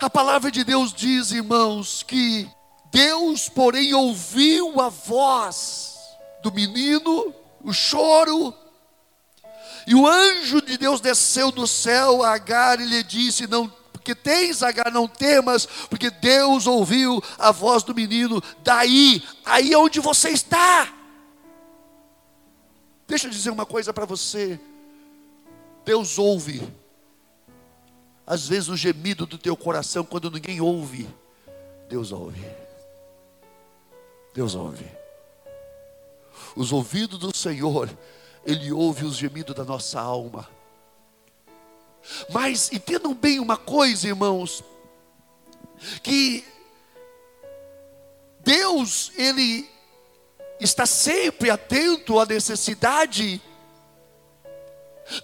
a 0.00 0.10
palavra 0.10 0.50
de 0.50 0.64
Deus 0.64 0.92
diz, 0.92 1.30
irmãos, 1.30 2.02
que 2.02 2.50
Deus, 2.90 3.48
porém, 3.48 3.94
ouviu 3.94 4.80
a 4.80 4.88
voz 4.88 5.98
do 6.42 6.52
menino, 6.52 7.34
o 7.62 7.72
choro, 7.72 8.54
e 9.86 9.94
o 9.94 10.06
anjo 10.06 10.60
de 10.62 10.76
Deus 10.76 11.00
desceu 11.00 11.50
do 11.50 11.66
céu 11.66 12.22
a 12.22 12.34
Agar 12.34 12.80
e 12.80 12.84
lhe 12.84 13.02
disse: 13.02 13.46
Não, 13.46 13.72
porque 14.02 14.16
tens 14.16 14.64
Agar, 14.64 14.90
não 14.90 15.06
temas, 15.06 15.64
porque 15.88 16.10
Deus 16.10 16.66
ouviu 16.66 17.22
a 17.38 17.52
voz 17.52 17.84
do 17.84 17.94
menino, 17.94 18.42
daí, 18.62 19.22
aí 19.44 19.72
é 19.72 19.78
onde 19.78 20.00
você 20.00 20.30
está. 20.30 20.92
Deixa 23.06 23.28
eu 23.28 23.30
dizer 23.30 23.50
uma 23.50 23.64
coisa 23.64 23.92
para 23.92 24.04
você. 24.04 24.58
Deus 25.84 26.18
ouve, 26.18 26.68
às 28.26 28.48
vezes, 28.48 28.68
o 28.68 28.76
gemido 28.76 29.24
do 29.24 29.38
teu 29.38 29.56
coração 29.56 30.04
quando 30.04 30.30
ninguém 30.30 30.60
ouve. 30.60 31.08
Deus 31.88 32.10
ouve. 32.10 32.44
Deus 34.34 34.54
ouve. 34.56 34.86
Os 36.56 36.72
ouvidos 36.72 37.18
do 37.18 37.36
Senhor, 37.36 37.88
Ele 38.44 38.72
ouve 38.72 39.04
os 39.04 39.16
gemidos 39.16 39.54
da 39.54 39.64
nossa 39.64 40.00
alma. 40.00 40.48
Mas 42.30 42.72
entendam 42.72 43.14
bem 43.14 43.38
uma 43.38 43.56
coisa, 43.56 44.08
irmãos, 44.08 44.64
que 46.02 46.44
Deus, 48.40 49.12
Ele 49.16 49.68
está 50.60 50.86
sempre 50.86 51.50
atento 51.50 52.18
à 52.18 52.26
necessidade 52.26 53.40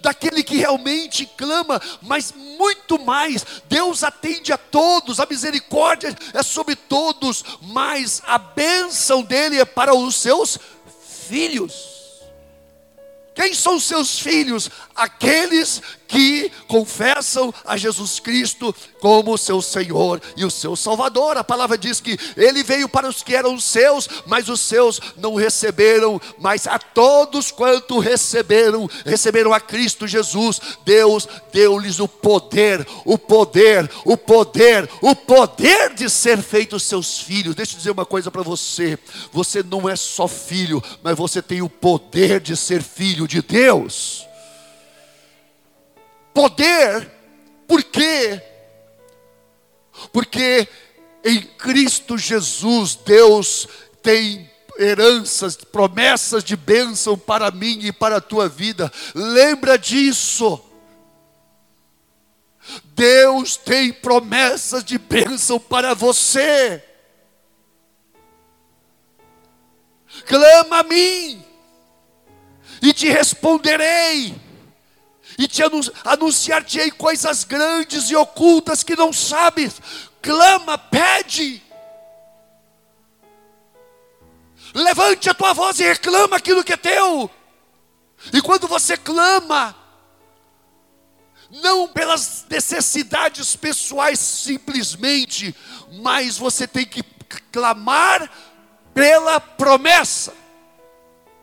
daquele 0.01 0.43
que 0.43 0.57
realmente 0.57 1.25
clama, 1.25 1.81
mas 2.01 2.31
muito 2.31 2.99
mais, 2.99 3.45
Deus 3.67 4.03
atende 4.03 4.51
a 4.51 4.57
todos, 4.57 5.19
a 5.19 5.25
misericórdia 5.25 6.15
é 6.33 6.43
sobre 6.43 6.75
todos, 6.75 7.43
mas 7.61 8.21
a 8.25 8.37
bênção 8.37 9.23
dele 9.23 9.59
é 9.59 9.65
para 9.65 9.95
os 9.95 10.15
seus 10.15 10.59
filhos. 11.27 11.89
Quem 13.33 13.53
são 13.53 13.79
seus 13.79 14.19
filhos? 14.19 14.69
Aqueles 14.93 15.81
que 16.09 16.51
confessam 16.67 17.53
a 17.63 17.77
Jesus 17.77 18.19
Cristo 18.19 18.75
como 18.99 19.37
seu 19.37 19.61
Senhor 19.61 20.19
e 20.35 20.43
o 20.43 20.51
seu 20.51 20.75
Salvador. 20.75 21.37
A 21.37 21.43
palavra 21.43 21.77
diz 21.77 22.01
que 22.01 22.17
ele 22.35 22.63
veio 22.63 22.89
para 22.89 23.07
os 23.07 23.21
que 23.21 23.35
eram 23.35 23.59
seus, 23.59 24.09
mas 24.25 24.49
os 24.49 24.59
seus 24.59 24.99
não 25.15 25.35
receberam, 25.35 26.19
mas 26.39 26.65
a 26.65 26.79
todos 26.79 27.51
quanto 27.51 27.99
receberam, 27.99 28.89
receberam 29.05 29.53
a 29.53 29.59
Cristo 29.59 30.07
Jesus, 30.07 30.59
Deus 30.83 31.27
deu-lhes 31.53 31.99
o 31.99 32.07
poder, 32.07 32.85
o 33.05 33.17
poder, 33.17 33.89
o 34.03 34.17
poder, 34.17 34.89
o 35.01 35.15
poder 35.15 35.93
de 35.93 36.09
ser 36.09 36.41
feitos 36.41 36.83
seus 36.83 37.19
filhos. 37.19 37.55
Deixa 37.55 37.73
eu 37.73 37.77
dizer 37.77 37.91
uma 37.91 38.05
coisa 38.05 38.31
para 38.31 38.41
você: 38.41 38.97
você 39.31 39.61
não 39.61 39.87
é 39.87 39.95
só 39.95 40.27
filho, 40.27 40.83
mas 41.03 41.15
você 41.15 41.39
tem 41.39 41.61
o 41.61 41.69
poder 41.69 42.39
de 42.39 42.57
ser 42.57 42.81
filho 42.81 43.27
de 43.27 43.43
Deus 43.43 44.28
poder, 46.33 47.11
por 47.67 47.83
quê? 47.83 48.41
Porque 50.11 50.67
em 51.23 51.41
Cristo 51.41 52.17
Jesus, 52.17 52.95
Deus 52.95 53.67
tem 54.01 54.49
heranças, 54.77 55.57
promessas 55.57 56.43
de 56.43 56.55
bênção 56.55 57.17
para 57.17 57.51
mim 57.51 57.79
e 57.81 57.91
para 57.91 58.17
a 58.17 58.21
tua 58.21 58.47
vida. 58.47 58.91
Lembra 59.13 59.77
disso. 59.77 60.63
Deus 62.85 63.57
tem 63.57 63.91
promessas 63.91 64.83
de 64.83 64.97
bênção 64.97 65.59
para 65.59 65.93
você. 65.93 66.83
Clama 70.25 70.79
a 70.79 70.83
mim, 70.83 71.43
e 72.81 72.93
te 72.93 73.07
responderei 73.07 74.35
e 75.39 75.47
te 75.47 75.63
anunciar-te-ei 76.03 76.91
coisas 76.91 77.45
grandes 77.45 78.11
e 78.11 78.15
ocultas 78.15 78.83
que 78.83 78.93
não 78.93 79.13
sabes. 79.13 79.81
Clama, 80.21 80.77
pede. 80.77 81.63
Levante 84.73 85.29
a 85.29 85.33
tua 85.33 85.53
voz 85.53 85.79
e 85.79 85.83
reclama 85.83 86.35
aquilo 86.35 86.61
que 86.61 86.73
é 86.73 86.77
teu. 86.77 87.31
E 88.33 88.41
quando 88.41 88.67
você 88.67 88.97
clama, 88.97 89.73
não 91.49 91.87
pelas 91.87 92.45
necessidades 92.49 93.55
pessoais 93.55 94.19
simplesmente, 94.19 95.55
mas 96.01 96.37
você 96.37 96.67
tem 96.67 96.85
que 96.85 97.01
clamar 97.49 98.29
pela 98.93 99.39
promessa, 99.39 100.33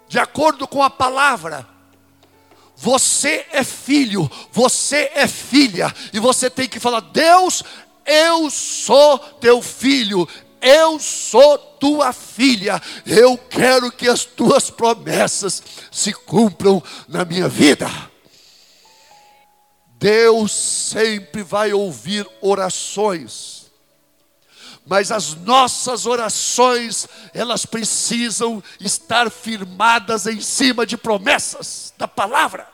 de 0.07 0.19
acordo 0.19 0.69
com 0.69 0.83
a 0.83 0.91
palavra. 0.91 1.76
Você 2.77 3.47
é 3.51 3.65
filho, 3.65 4.31
você 4.53 5.11
é 5.15 5.27
filha, 5.27 5.93
e 6.13 6.21
você 6.21 6.51
tem 6.51 6.69
que 6.69 6.79
falar: 6.79 7.01
Deus, 7.01 7.63
eu 8.05 8.51
sou 8.51 9.19
teu 9.19 9.63
filho, 9.63 10.29
eu 10.61 10.99
sou 11.01 11.57
tua 11.57 12.13
filha, 12.13 12.81
eu 13.07 13.39
quero 13.39 13.91
que 13.91 14.09
as 14.09 14.25
tuas 14.25 14.69
promessas 14.69 15.63
se 15.91 16.13
cumpram 16.13 16.83
na 17.09 17.25
minha 17.25 17.49
vida. 17.49 17.89
Deus 19.99 20.53
sempre 20.53 21.43
vai 21.43 21.73
ouvir 21.73 22.29
orações, 22.43 23.66
mas 24.87 25.11
as 25.11 25.35
nossas 25.35 26.07
orações, 26.07 27.09
elas 27.35 27.67
precisam 27.67 28.63
estar 28.81 29.31
firmadas 29.31 30.27
em 30.27 30.41
cima 30.41 30.87
de 30.87 30.97
promessas 30.97 31.93
da 31.99 32.07
palavra. 32.07 32.69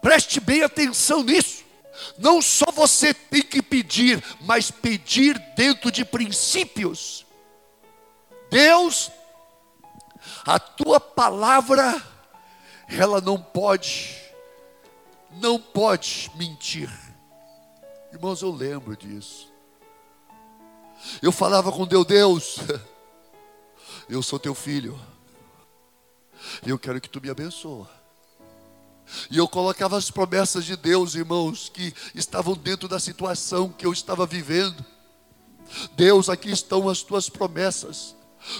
Preste 0.00 0.40
bem 0.40 0.64
atenção 0.64 1.22
nisso. 1.22 1.62
Não 2.18 2.42
só 2.42 2.66
você 2.72 3.14
tem 3.14 3.42
que 3.42 3.62
pedir, 3.62 4.22
mas 4.40 4.68
pedir 4.68 5.38
dentro 5.54 5.92
de 5.92 6.04
princípios. 6.04 7.24
Deus, 8.50 9.12
a 10.44 10.58
tua 10.58 10.98
palavra, 10.98 12.02
ela 12.88 13.20
não 13.20 13.40
pode, 13.40 14.20
não 15.30 15.60
pode 15.60 16.32
mentir. 16.34 16.90
Irmãos, 18.12 18.42
eu 18.42 18.50
lembro 18.50 18.96
disso. 18.96 19.51
Eu 21.20 21.32
falava 21.32 21.72
com 21.72 21.86
Deus, 21.86 22.06
Deus, 22.06 22.56
eu 24.08 24.22
sou 24.22 24.38
teu 24.38 24.54
filho, 24.54 24.98
e 26.64 26.70
eu 26.70 26.78
quero 26.78 27.00
que 27.00 27.08
tu 27.08 27.20
me 27.20 27.30
abençoe. 27.30 27.86
E 29.30 29.36
eu 29.36 29.48
colocava 29.48 29.96
as 29.96 30.10
promessas 30.10 30.64
de 30.64 30.76
Deus, 30.76 31.14
irmãos, 31.14 31.68
que 31.68 31.92
estavam 32.14 32.54
dentro 32.54 32.88
da 32.88 32.98
situação 32.98 33.68
que 33.68 33.84
eu 33.84 33.92
estava 33.92 34.24
vivendo. 34.26 34.84
Deus, 35.94 36.28
aqui 36.28 36.50
estão 36.50 36.88
as 36.88 37.02
tuas 37.02 37.28
promessas. 37.28 38.14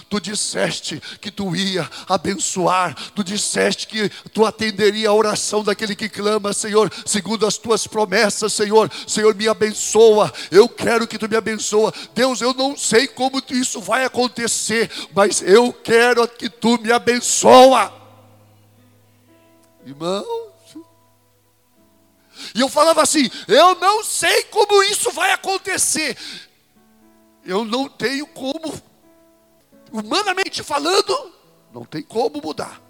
Tu 0.09 0.19
disseste 0.19 1.01
que 1.19 1.29
tu 1.29 1.55
ia 1.55 1.89
abençoar, 2.07 2.95
tu 3.13 3.23
disseste 3.23 3.87
que 3.87 4.09
tu 4.33 4.45
atenderia 4.45 5.09
a 5.09 5.13
oração 5.13 5.63
daquele 5.63 5.95
que 5.95 6.07
clama, 6.07 6.53
Senhor, 6.53 6.91
segundo 7.05 7.45
as 7.45 7.57
tuas 7.57 7.85
promessas, 7.85 8.53
Senhor. 8.53 8.91
Senhor, 9.07 9.35
me 9.35 9.47
abençoa. 9.47 10.31
Eu 10.49 10.69
quero 10.69 11.07
que 11.07 11.17
tu 11.17 11.29
me 11.29 11.35
abençoa. 11.35 11.93
Deus, 12.13 12.41
eu 12.41 12.53
não 12.53 12.77
sei 12.77 13.07
como 13.07 13.41
isso 13.49 13.81
vai 13.81 14.05
acontecer, 14.05 14.89
mas 15.13 15.41
eu 15.41 15.73
quero 15.73 16.27
que 16.27 16.49
tu 16.49 16.79
me 16.79 16.91
abençoa. 16.91 17.93
Irmãos, 19.85 20.53
E 22.55 22.61
eu 22.61 22.69
falava 22.69 23.01
assim: 23.01 23.29
eu 23.47 23.75
não 23.75 24.03
sei 24.03 24.43
como 24.45 24.81
isso 24.83 25.11
vai 25.11 25.31
acontecer. 25.31 26.17
Eu 27.45 27.65
não 27.65 27.89
tenho 27.89 28.25
como, 28.27 28.81
humanamente 29.93 30.63
falando, 30.63 31.31
não 31.71 31.85
tem 31.85 32.01
como 32.01 32.41
mudar. 32.41 32.81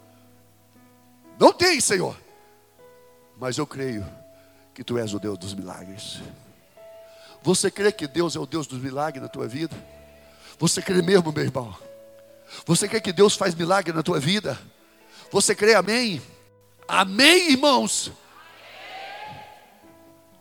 Não 1.37 1.51
tem, 1.51 1.81
Senhor. 1.81 2.17
Mas 3.37 3.57
eu 3.57 3.67
creio 3.67 4.05
que 4.73 4.83
Tu 4.83 4.97
és 4.97 5.13
o 5.13 5.19
Deus 5.19 5.37
dos 5.37 5.53
milagres. 5.53 6.21
Você 7.41 7.69
crê 7.69 7.91
que 7.91 8.07
Deus 8.07 8.37
é 8.37 8.39
o 8.39 8.45
Deus 8.45 8.65
dos 8.65 8.79
milagres 8.79 9.21
na 9.21 9.27
tua 9.27 9.47
vida? 9.47 9.75
Você 10.57 10.81
crê 10.81 11.01
mesmo, 11.01 11.33
meu 11.33 11.43
irmão? 11.43 11.75
Você 12.65 12.87
crê 12.87 13.01
que 13.01 13.11
Deus 13.11 13.35
faz 13.35 13.53
milagre 13.53 13.91
na 13.91 14.01
tua 14.01 14.19
vida? 14.19 14.57
Você 15.29 15.53
crê 15.53 15.73
amém? 15.73 16.21
Amém, 16.87 17.51
irmãos? 17.51 18.11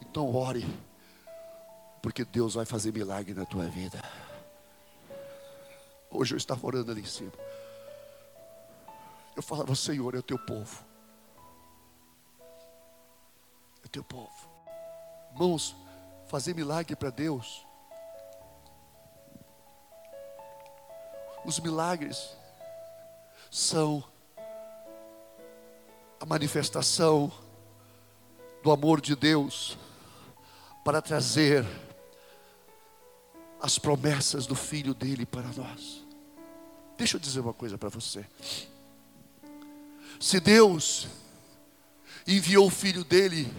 Então 0.00 0.32
ore, 0.34 0.66
porque 2.02 2.24
Deus 2.24 2.54
vai 2.54 2.66
fazer 2.66 2.92
milagre 2.92 3.34
na 3.34 3.46
tua 3.46 3.64
vida. 3.64 4.00
Hoje 6.14 6.34
eu 6.34 6.36
estava 6.36 6.66
orando 6.66 6.92
ali 6.92 7.00
em 7.00 7.06
cima. 7.06 7.32
Eu 9.34 9.42
falava, 9.42 9.74
Senhor, 9.74 10.14
é 10.14 10.18
o 10.18 10.22
teu 10.22 10.38
povo. 10.38 10.84
É 13.82 13.86
o 13.86 13.88
teu 13.88 14.04
povo. 14.04 14.50
Irmãos, 15.32 15.74
fazer 16.28 16.54
milagre 16.54 16.94
para 16.94 17.08
Deus. 17.08 17.66
Os 21.46 21.58
milagres 21.58 22.36
são 23.50 24.04
a 26.20 26.26
manifestação 26.26 27.32
do 28.62 28.70
amor 28.70 29.00
de 29.00 29.16
Deus 29.16 29.78
para 30.84 31.00
trazer 31.00 31.66
as 33.60 33.78
promessas 33.78 34.46
do 34.46 34.54
Filho 34.54 34.92
dele 34.92 35.24
para 35.24 35.48
nós. 35.48 36.01
Deixa 37.02 37.16
eu 37.16 37.20
dizer 37.20 37.40
uma 37.40 37.52
coisa 37.52 37.76
para 37.76 37.88
você. 37.88 38.24
Se 40.20 40.38
Deus 40.38 41.08
enviou 42.24 42.68
o 42.68 42.70
Filho 42.70 43.02
dele 43.02 43.52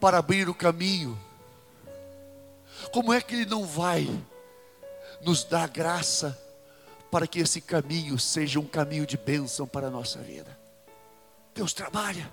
para 0.00 0.16
abrir 0.16 0.48
o 0.48 0.54
caminho 0.54 1.20
como 2.90 3.12
é 3.12 3.20
que 3.20 3.34
Ele 3.34 3.44
não 3.44 3.66
vai 3.66 4.08
nos 5.20 5.44
dar 5.44 5.68
graça 5.68 6.42
para 7.10 7.26
que 7.26 7.38
esse 7.38 7.60
caminho 7.60 8.18
seja 8.18 8.58
um 8.58 8.66
caminho 8.66 9.04
de 9.04 9.18
bênção 9.18 9.66
para 9.66 9.88
a 9.88 9.90
nossa 9.90 10.18
vida? 10.20 10.58
Deus 11.54 11.74
trabalha. 11.74 12.32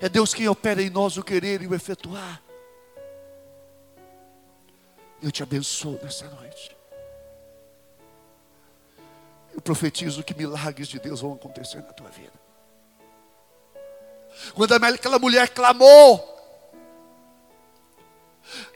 É 0.00 0.08
Deus 0.08 0.34
quem 0.34 0.48
opera 0.48 0.82
em 0.82 0.90
nós 0.90 1.16
o 1.16 1.22
querer 1.22 1.62
e 1.62 1.68
o 1.68 1.76
efetuar. 1.76 2.42
Eu 5.22 5.30
te 5.30 5.44
abençoo 5.44 6.00
nessa 6.02 6.28
noite. 6.28 6.81
Eu 9.52 9.60
profetizo 9.60 10.22
que 10.22 10.34
milagres 10.34 10.88
de 10.88 10.98
Deus 10.98 11.20
vão 11.20 11.34
acontecer 11.34 11.82
na 11.82 11.92
tua 11.92 12.08
vida. 12.08 12.32
Quando 14.54 14.72
aquela 14.72 15.18
mulher 15.18 15.48
clamou, 15.50 16.32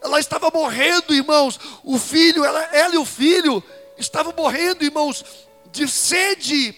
ela 0.00 0.20
estava 0.20 0.50
morrendo, 0.50 1.14
irmãos. 1.14 1.58
O 1.82 1.98
filho, 1.98 2.44
ela, 2.44 2.62
ela 2.74 2.94
e 2.94 2.98
o 2.98 3.04
filho 3.04 3.62
estavam 3.96 4.32
morrendo, 4.36 4.84
irmãos, 4.84 5.24
de 5.72 5.88
sede. 5.88 6.76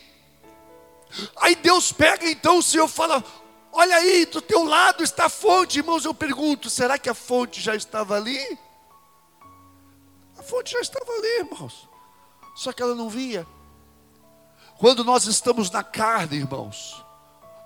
Aí 1.36 1.54
Deus 1.56 1.92
pega 1.92 2.28
então 2.28 2.58
o 2.58 2.62
Senhor 2.62 2.88
fala: 2.88 3.22
Olha 3.72 3.96
aí, 3.96 4.26
do 4.26 4.40
teu 4.40 4.64
lado 4.64 5.02
está 5.02 5.26
a 5.26 5.30
fonte, 5.30 5.78
irmãos. 5.78 6.04
Eu 6.04 6.14
pergunto: 6.14 6.70
será 6.70 6.98
que 6.98 7.08
a 7.08 7.14
fonte 7.14 7.60
já 7.60 7.74
estava 7.74 8.16
ali? 8.16 8.58
A 10.38 10.42
fonte 10.42 10.72
já 10.72 10.80
estava 10.80 11.10
ali, 11.12 11.38
irmãos. 11.38 11.88
Só 12.56 12.72
que 12.72 12.82
ela 12.82 12.94
não 12.94 13.08
via. 13.08 13.46
Quando 14.78 15.02
nós 15.02 15.26
estamos 15.26 15.70
na 15.70 15.82
carne, 15.82 16.36
irmãos, 16.36 17.04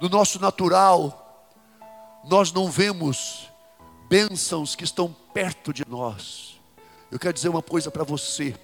no 0.00 0.08
nosso 0.08 0.40
natural, 0.40 1.46
nós 2.24 2.50
não 2.52 2.70
vemos 2.70 3.50
bênçãos 4.08 4.74
que 4.74 4.82
estão 4.82 5.14
perto 5.34 5.74
de 5.74 5.84
nós. 5.86 6.58
Eu 7.10 7.18
quero 7.18 7.34
dizer 7.34 7.50
uma 7.50 7.62
coisa 7.62 7.90
para 7.90 8.02
você. 8.02 8.56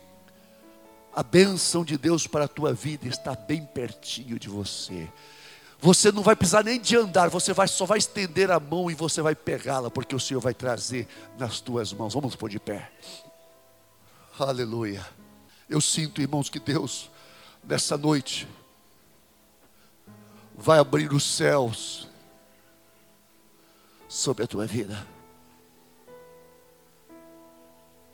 A 1.14 1.22
bênção 1.22 1.84
de 1.84 1.98
Deus 1.98 2.26
para 2.26 2.46
a 2.46 2.48
tua 2.48 2.72
vida 2.72 3.06
está 3.06 3.34
bem 3.34 3.66
pertinho 3.66 4.38
de 4.38 4.48
você. 4.48 5.06
Você 5.78 6.10
não 6.10 6.22
vai 6.22 6.34
precisar 6.34 6.64
nem 6.64 6.80
de 6.80 6.96
andar, 6.96 7.28
você 7.28 7.52
vai, 7.52 7.68
só 7.68 7.84
vai 7.84 7.98
estender 7.98 8.50
a 8.50 8.58
mão 8.58 8.90
e 8.90 8.94
você 8.94 9.20
vai 9.20 9.34
pegá-la, 9.34 9.90
porque 9.90 10.16
o 10.16 10.20
Senhor 10.20 10.40
vai 10.40 10.54
trazer 10.54 11.06
nas 11.38 11.60
tuas 11.60 11.92
mãos. 11.92 12.14
Vamos 12.14 12.34
pôr 12.34 12.48
de 12.48 12.58
pé. 12.58 12.90
Aleluia. 14.38 15.06
Eu 15.68 15.80
sinto, 15.82 16.22
irmãos, 16.22 16.48
que 16.48 16.58
Deus, 16.58 17.10
nessa 17.68 17.98
noite, 17.98 18.48
vai 20.56 20.78
abrir 20.78 21.12
os 21.12 21.22
céus 21.22 22.08
sobre 24.08 24.44
a 24.44 24.46
tua 24.46 24.66
vida. 24.66 25.06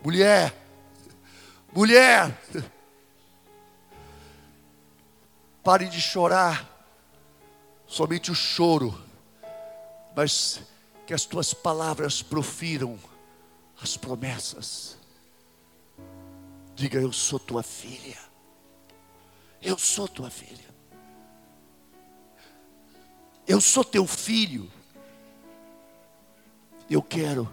Mulher, 0.03 0.53
mulher, 1.73 2.37
pare 5.63 5.87
de 5.87 6.01
chorar, 6.01 6.69
somente 7.87 8.33
o 8.33 8.35
choro, 8.35 9.01
mas 10.17 10.63
que 11.07 11.15
as 11.15 11.25
tuas 11.25 11.55
palavras 11.55 12.23
profiram 12.23 12.99
as 13.81 13.97
promessas. 13.97 14.99
Diga: 16.75 16.99
Eu 17.01 17.13
sou 17.13 17.39
tua 17.39 17.63
filha, 17.63 18.19
eu 19.65 19.79
sou 19.79 20.07
tua 20.07 20.29
filha, 20.29 20.65
eu 23.47 23.61
sou 23.61 23.83
teu 23.83 24.07
filho, 24.07 24.71
eu 26.89 27.03
quero 27.03 27.51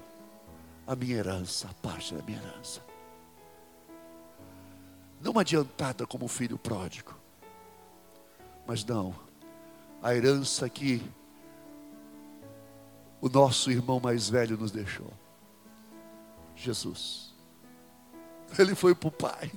a 0.86 0.96
minha 0.96 1.16
herança, 1.16 1.70
a 1.70 1.74
parte 1.76 2.14
da 2.14 2.22
minha 2.24 2.38
herança. 2.38 2.82
Não 5.22 5.40
adiantada 5.40 6.06
como 6.06 6.28
filho 6.28 6.58
pródigo, 6.58 7.16
mas 8.68 8.84
não, 8.84 9.16
a 10.04 10.14
herança 10.14 10.68
que 10.70 11.02
o 13.22 13.30
nosso 13.30 13.72
irmão 13.72 14.00
mais 14.00 14.28
velho 14.28 14.58
nos 14.58 14.72
deixou. 14.72 15.12
Jesus. 16.56 17.34
Ele 18.58 18.76
foi 18.76 18.94
para 18.94 19.08
o 19.08 19.12
Pai. 19.12 19.52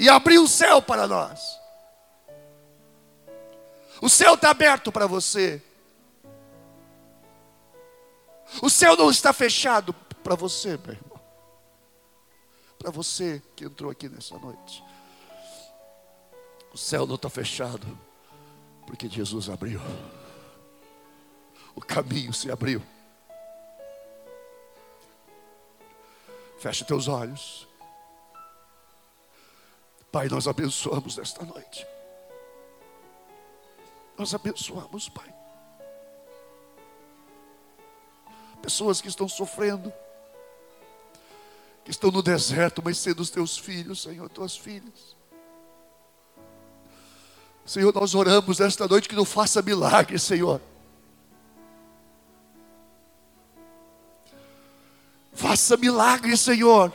E 0.00 0.08
abriu 0.08 0.44
o 0.44 0.48
céu 0.48 0.80
para 0.80 1.06
nós. 1.06 1.60
O 4.00 4.08
céu 4.08 4.32
está 4.32 4.48
aberto 4.48 4.90
para 4.90 5.06
você. 5.06 5.62
O 8.62 8.70
céu 8.70 8.96
não 8.96 9.10
está 9.10 9.30
fechado 9.34 9.92
para 10.24 10.34
você, 10.34 10.78
meu 10.78 10.94
irmão. 10.94 11.20
Para 12.78 12.90
você 12.90 13.42
que 13.54 13.66
entrou 13.66 13.90
aqui 13.90 14.08
nessa 14.08 14.38
noite. 14.38 14.82
O 16.72 16.78
céu 16.78 17.06
não 17.06 17.16
está 17.16 17.28
fechado, 17.28 17.86
porque 18.86 19.06
Jesus 19.06 19.50
abriu. 19.50 19.82
O 21.74 21.82
caminho 21.82 22.32
se 22.32 22.50
abriu. 22.50 22.82
Feche 26.58 26.86
teus 26.86 27.06
olhos. 27.06 27.69
Pai, 30.12 30.28
nós 30.28 30.48
abençoamos 30.48 31.16
nesta 31.16 31.44
noite. 31.44 31.86
Nós 34.18 34.34
abençoamos, 34.34 35.08
Pai. 35.08 35.40
pessoas 38.60 39.00
que 39.00 39.08
estão 39.08 39.28
sofrendo, 39.28 39.92
que 41.84 41.90
estão 41.90 42.10
no 42.10 42.22
deserto, 42.22 42.82
mas 42.84 42.98
sendo 42.98 43.20
os 43.20 43.30
teus 43.30 43.58
filhos, 43.58 44.02
Senhor, 44.02 44.28
tuas 44.28 44.56
filhas. 44.56 45.16
Senhor, 47.64 47.92
nós 47.92 48.14
oramos 48.14 48.58
nesta 48.58 48.86
noite 48.86 49.08
que 49.08 49.16
não 49.16 49.24
faça 49.24 49.62
milagre, 49.62 50.18
Senhor. 50.18 50.60
Faça 55.32 55.76
milagre, 55.76 56.36
Senhor. 56.36 56.92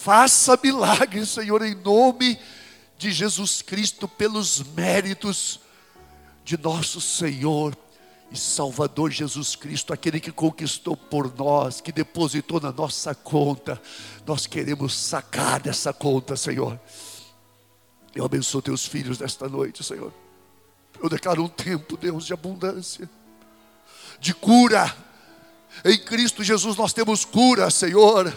Faça 0.00 0.58
milagre, 0.62 1.26
Senhor, 1.26 1.60
em 1.60 1.74
nome 1.74 2.38
de 2.96 3.10
Jesus 3.10 3.62
Cristo, 3.62 4.06
pelos 4.06 4.62
méritos 4.62 5.58
de 6.44 6.56
nosso 6.56 7.00
Senhor 7.00 7.76
e 8.30 8.38
Salvador 8.38 9.10
Jesus 9.10 9.56
Cristo, 9.56 9.92
aquele 9.92 10.20
que 10.20 10.30
conquistou 10.30 10.96
por 10.96 11.36
nós, 11.36 11.80
que 11.80 11.90
depositou 11.90 12.60
na 12.60 12.70
nossa 12.70 13.12
conta, 13.12 13.82
nós 14.24 14.46
queremos 14.46 14.94
sacar 14.94 15.60
dessa 15.60 15.92
conta, 15.92 16.36
Senhor. 16.36 16.78
Eu 18.14 18.24
abençoo 18.24 18.62
teus 18.62 18.86
filhos 18.86 19.18
nesta 19.18 19.48
noite, 19.48 19.82
Senhor. 19.82 20.12
Eu 21.02 21.08
declaro 21.08 21.42
um 21.42 21.48
tempo, 21.48 21.96
Deus, 21.96 22.24
de 22.24 22.32
abundância, 22.32 23.10
de 24.20 24.32
cura. 24.32 24.96
Em 25.84 25.98
Cristo 25.98 26.44
Jesus 26.44 26.76
nós 26.76 26.92
temos 26.92 27.24
cura, 27.24 27.68
Senhor. 27.68 28.32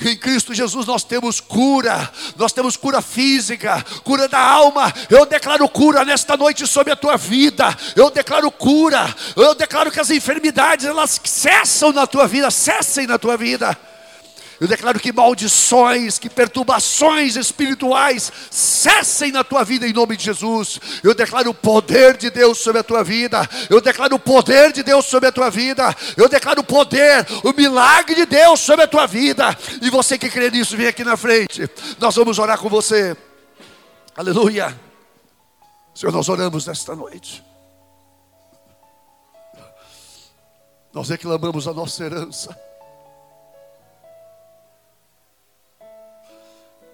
Em 0.00 0.16
Cristo 0.16 0.54
Jesus 0.54 0.86
nós 0.86 1.04
temos 1.04 1.40
cura, 1.40 2.10
nós 2.36 2.52
temos 2.52 2.76
cura 2.76 3.02
física, 3.02 3.84
cura 4.02 4.26
da 4.26 4.40
alma. 4.40 4.92
Eu 5.10 5.26
declaro 5.26 5.68
cura 5.68 6.04
nesta 6.04 6.36
noite 6.36 6.66
sobre 6.66 6.92
a 6.92 6.96
tua 6.96 7.16
vida. 7.16 7.76
Eu 7.94 8.10
declaro 8.10 8.50
cura. 8.50 9.14
Eu 9.36 9.54
declaro 9.54 9.90
que 9.90 10.00
as 10.00 10.10
enfermidades 10.10 10.86
elas 10.86 11.20
cessam 11.24 11.92
na 11.92 12.06
tua 12.06 12.26
vida, 12.26 12.50
cessem 12.50 13.06
na 13.06 13.18
tua 13.18 13.36
vida. 13.36 13.78
Eu 14.62 14.68
declaro 14.68 15.00
que 15.00 15.12
maldições, 15.12 16.20
que 16.20 16.30
perturbações 16.30 17.34
espirituais 17.34 18.32
cessem 18.48 19.32
na 19.32 19.42
tua 19.42 19.64
vida 19.64 19.88
em 19.88 19.92
nome 19.92 20.16
de 20.16 20.22
Jesus. 20.22 20.78
Eu 21.02 21.16
declaro 21.16 21.50
o 21.50 21.54
poder 21.54 22.16
de 22.16 22.30
Deus 22.30 22.58
sobre 22.58 22.80
a 22.80 22.84
tua 22.84 23.02
vida. 23.02 23.40
Eu 23.68 23.80
declaro 23.80 24.14
o 24.14 24.20
poder 24.20 24.70
de 24.70 24.84
Deus 24.84 25.06
sobre 25.06 25.30
a 25.30 25.32
tua 25.32 25.50
vida. 25.50 25.92
Eu 26.16 26.28
declaro 26.28 26.60
o 26.60 26.64
poder, 26.64 27.26
o 27.42 27.52
milagre 27.52 28.14
de 28.14 28.24
Deus 28.24 28.60
sobre 28.60 28.84
a 28.84 28.86
tua 28.86 29.04
vida. 29.04 29.46
E 29.80 29.90
você 29.90 30.16
que 30.16 30.30
crê 30.30 30.48
nisso, 30.48 30.76
vem 30.76 30.86
aqui 30.86 31.02
na 31.02 31.16
frente. 31.16 31.68
Nós 31.98 32.14
vamos 32.14 32.38
orar 32.38 32.56
com 32.56 32.68
você. 32.68 33.16
Aleluia. 34.14 34.80
Senhor, 35.92 36.12
nós 36.12 36.28
oramos 36.28 36.68
nesta 36.68 36.94
noite. 36.94 37.42
Nós 40.92 41.08
reclamamos 41.08 41.66
a 41.66 41.72
nossa 41.72 42.04
herança. 42.04 42.71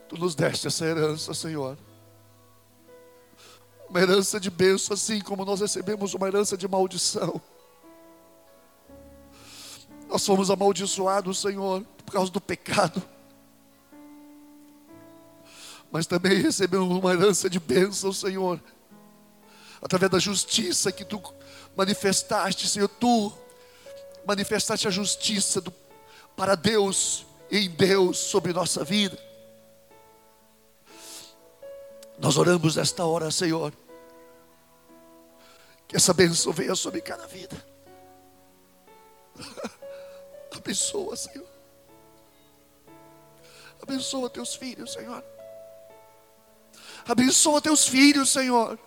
Tu 0.09 0.17
nos 0.17 0.35
deste 0.35 0.67
essa 0.67 0.85
herança, 0.85 1.35
Senhor. 1.35 1.77
Uma 3.89 4.01
herança 4.01 4.41
de 4.41 4.51
bênção, 4.51 4.95
assim 4.95 5.21
como 5.21 5.45
nós 5.45 5.61
recebemos 5.61 6.15
uma 6.15 6.27
herança 6.27 6.57
de 6.57 6.67
maldição. 6.67 7.41
Nós 10.09 10.25
fomos 10.25 10.51
amaldiçoados, 10.51 11.39
Senhor, 11.39 11.85
por 12.05 12.13
causa 12.13 12.33
do 12.33 12.41
pecado. 12.41 13.03
Mas 15.91 16.07
também 16.07 16.41
recebemos 16.41 16.89
uma 16.89 17.13
herança 17.13 17.49
de 17.49 17.61
bênção, 17.61 18.13
Senhor. 18.13 18.61
Através 19.81 20.11
da 20.11 20.19
justiça 20.19 20.91
que 20.91 21.05
tu 21.05 21.23
manifestaste, 21.77 22.67
Senhor, 22.67 22.89
tu 22.89 23.33
manifestaste 24.27 24.89
a 24.89 24.91
justiça 24.91 25.61
do, 25.61 25.73
para 26.37 26.55
Deus 26.55 27.27
e 27.51 27.59
em 27.59 27.71
Deus 27.71 28.19
sobre 28.19 28.53
nossa 28.53 28.85
vida. 28.85 29.28
Nós 32.19 32.37
oramos 32.37 32.77
nesta 32.77 33.05
hora, 33.05 33.31
Senhor. 33.31 33.73
Que 35.87 35.97
essa 35.97 36.13
bênção 36.13 36.53
venha 36.53 36.75
sobre 36.75 37.01
cada 37.01 37.27
vida. 37.27 37.57
Abençoa, 40.55 41.17
Senhor. 41.17 41.47
Abençoa 43.81 44.29
teus 44.29 44.55
filhos, 44.57 44.93
Senhor. 44.93 45.25
Abençoa 47.07 47.63
teus 47.63 47.87
filhos, 47.87 48.31
Senhor. 48.31 48.79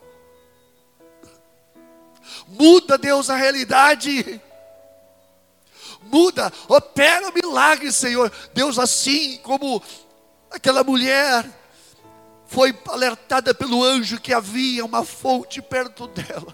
Muda, 2.48 2.98
Deus, 2.98 3.30
a 3.30 3.36
realidade. 3.36 4.40
Muda, 6.04 6.52
opera 6.68 7.30
o 7.30 7.34
milagre, 7.34 7.92
Senhor. 7.92 8.32
Deus, 8.54 8.78
assim 8.78 9.38
como 9.38 9.82
aquela 10.52 10.84
mulher 10.84 11.61
foi 12.52 12.78
alertada 12.90 13.54
pelo 13.54 13.82
anjo 13.82 14.20
que 14.20 14.34
havia 14.34 14.84
uma 14.84 15.06
fonte 15.06 15.62
perto 15.62 16.06
dela. 16.08 16.54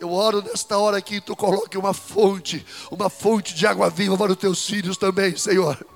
Eu 0.00 0.12
oro 0.12 0.42
nesta 0.42 0.76
hora 0.76 1.00
que 1.00 1.20
tu 1.20 1.36
coloque 1.36 1.78
uma 1.78 1.94
fonte, 1.94 2.66
uma 2.90 3.08
fonte 3.08 3.54
de 3.54 3.64
água 3.68 3.88
viva 3.88 4.18
para 4.18 4.32
os 4.32 4.38
teus 4.38 4.66
filhos 4.66 4.96
também, 4.96 5.36
Senhor. 5.36 5.86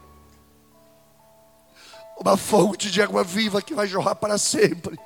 Uma 2.16 2.36
fonte 2.36 2.88
de 2.88 3.02
água 3.02 3.24
viva 3.24 3.60
que 3.60 3.74
vai 3.74 3.88
jorrar 3.88 4.14
para 4.14 4.38
sempre. 4.38 4.96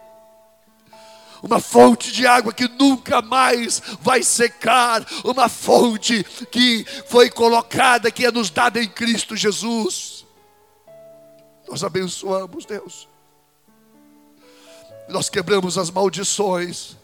Uma 1.43 1.61
fonte 1.61 2.13
de 2.13 2.27
água 2.27 2.53
que 2.53 2.69
nunca 2.69 3.23
mais 3.23 3.81
vai 4.03 4.23
secar. 4.23 5.03
Uma 5.25 5.49
fonte 5.49 6.23
que 6.53 6.85
foi 7.07 7.31
colocada, 7.31 8.11
que 8.11 8.27
é 8.27 8.31
nos 8.31 8.51
dada 8.51 8.83
em 8.83 8.89
Cristo 8.89 9.35
Jesus. 9.35 10.27
Nós 11.67 11.83
abençoamos, 11.83 12.67
Deus 12.67 13.10
nós 15.11 15.29
quebramos 15.29 15.77
as 15.77 15.91
maldições. 15.91 16.97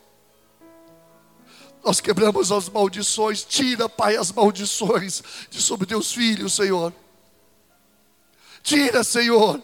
Nós 1.85 2.01
quebramos 2.01 2.51
as 2.51 2.69
maldições. 2.69 3.45
Tira, 3.45 3.89
Pai, 3.89 4.17
as 4.17 4.33
maldições 4.33 5.23
de 5.51 5.61
sobre 5.61 5.87
teus 5.87 6.13
filhos, 6.13 6.55
Senhor. 6.55 6.93
Tira, 8.63 9.05
Senhor, 9.05 9.61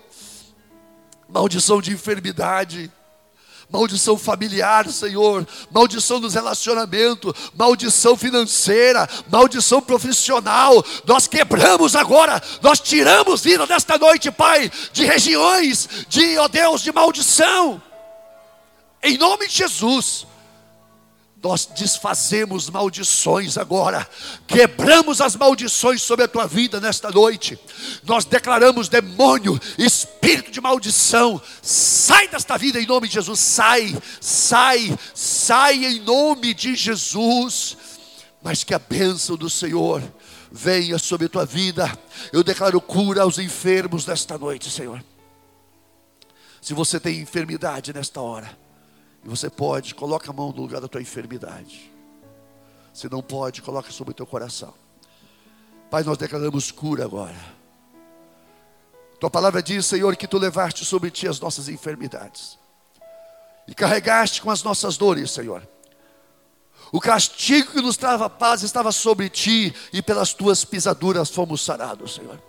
maldição 1.28 1.80
de 1.80 1.92
enfermidade 1.92 2.90
maldição 3.70 4.18
familiar, 4.18 4.86
Senhor, 4.90 5.48
maldição 5.70 6.20
nos 6.20 6.34
relacionamentos, 6.34 7.32
maldição 7.56 8.14
financeira, 8.18 9.08
maldição 9.30 9.80
profissional. 9.80 10.84
Nós 11.06 11.26
quebramos 11.26 11.96
agora, 11.96 12.40
nós 12.60 12.78
tiramos 12.78 13.40
vida 13.40 13.66
desta 13.66 13.96
noite, 13.96 14.30
Pai, 14.30 14.70
de 14.92 15.06
regiões 15.06 15.88
de, 16.06 16.36
ó 16.36 16.44
oh 16.44 16.48
Deus, 16.48 16.82
de 16.82 16.92
maldição. 16.92 17.80
Em 19.02 19.18
nome 19.18 19.48
de 19.48 19.54
Jesus, 19.54 20.26
nós 21.42 21.66
desfazemos 21.66 22.70
maldições 22.70 23.58
agora, 23.58 24.08
quebramos 24.46 25.20
as 25.20 25.34
maldições 25.34 26.00
sobre 26.00 26.24
a 26.24 26.28
tua 26.28 26.46
vida 26.46 26.80
nesta 26.80 27.10
noite. 27.10 27.58
Nós 28.04 28.24
declaramos 28.24 28.88
demônio, 28.88 29.60
espírito 29.76 30.52
de 30.52 30.60
maldição, 30.60 31.42
sai 31.60 32.28
desta 32.28 32.56
vida 32.56 32.80
em 32.80 32.86
nome 32.86 33.08
de 33.08 33.14
Jesus, 33.14 33.40
sai, 33.40 33.92
sai, 34.20 34.96
sai 35.12 35.84
em 35.84 36.00
nome 36.00 36.54
de 36.54 36.76
Jesus. 36.76 37.76
Mas 38.40 38.62
que 38.62 38.72
a 38.72 38.78
bênção 38.78 39.36
do 39.36 39.50
Senhor 39.50 40.00
venha 40.50 40.96
sobre 40.98 41.26
a 41.26 41.28
tua 41.28 41.44
vida. 41.44 41.90
Eu 42.32 42.44
declaro 42.44 42.80
cura 42.80 43.22
aos 43.22 43.38
enfermos 43.38 44.06
nesta 44.06 44.38
noite, 44.38 44.70
Senhor. 44.70 45.02
Se 46.60 46.72
você 46.72 47.00
tem 47.00 47.18
enfermidade 47.20 47.92
nesta 47.92 48.20
hora, 48.20 48.61
e 49.24 49.28
você 49.28 49.48
pode, 49.48 49.94
coloca 49.94 50.30
a 50.30 50.32
mão 50.32 50.50
no 50.50 50.62
lugar 50.62 50.80
da 50.80 50.88
tua 50.88 51.00
enfermidade. 51.00 51.90
Se 52.92 53.08
não 53.10 53.22
pode, 53.22 53.62
coloca 53.62 53.90
sobre 53.90 54.10
o 54.10 54.14
teu 54.14 54.26
coração. 54.26 54.74
Pai, 55.90 56.02
nós 56.02 56.18
declaramos 56.18 56.70
cura 56.70 57.04
agora. 57.04 57.36
Tua 59.20 59.30
palavra 59.30 59.62
diz, 59.62 59.86
Senhor, 59.86 60.16
que 60.16 60.26
tu 60.26 60.38
levaste 60.38 60.84
sobre 60.84 61.10
ti 61.10 61.28
as 61.28 61.38
nossas 61.38 61.68
enfermidades. 61.68 62.58
E 63.68 63.74
carregaste 63.74 64.42
com 64.42 64.50
as 64.50 64.62
nossas 64.62 64.96
dores, 64.96 65.30
Senhor. 65.30 65.66
O 66.90 67.00
castigo 67.00 67.72
que 67.72 67.80
nos 67.80 67.96
trava 67.96 68.28
paz 68.28 68.62
estava 68.62 68.90
sobre 68.90 69.28
ti, 69.28 69.74
e 69.92 70.02
pelas 70.02 70.34
tuas 70.34 70.64
pisaduras 70.64 71.30
fomos 71.30 71.64
sarados, 71.64 72.14
Senhor. 72.14 72.42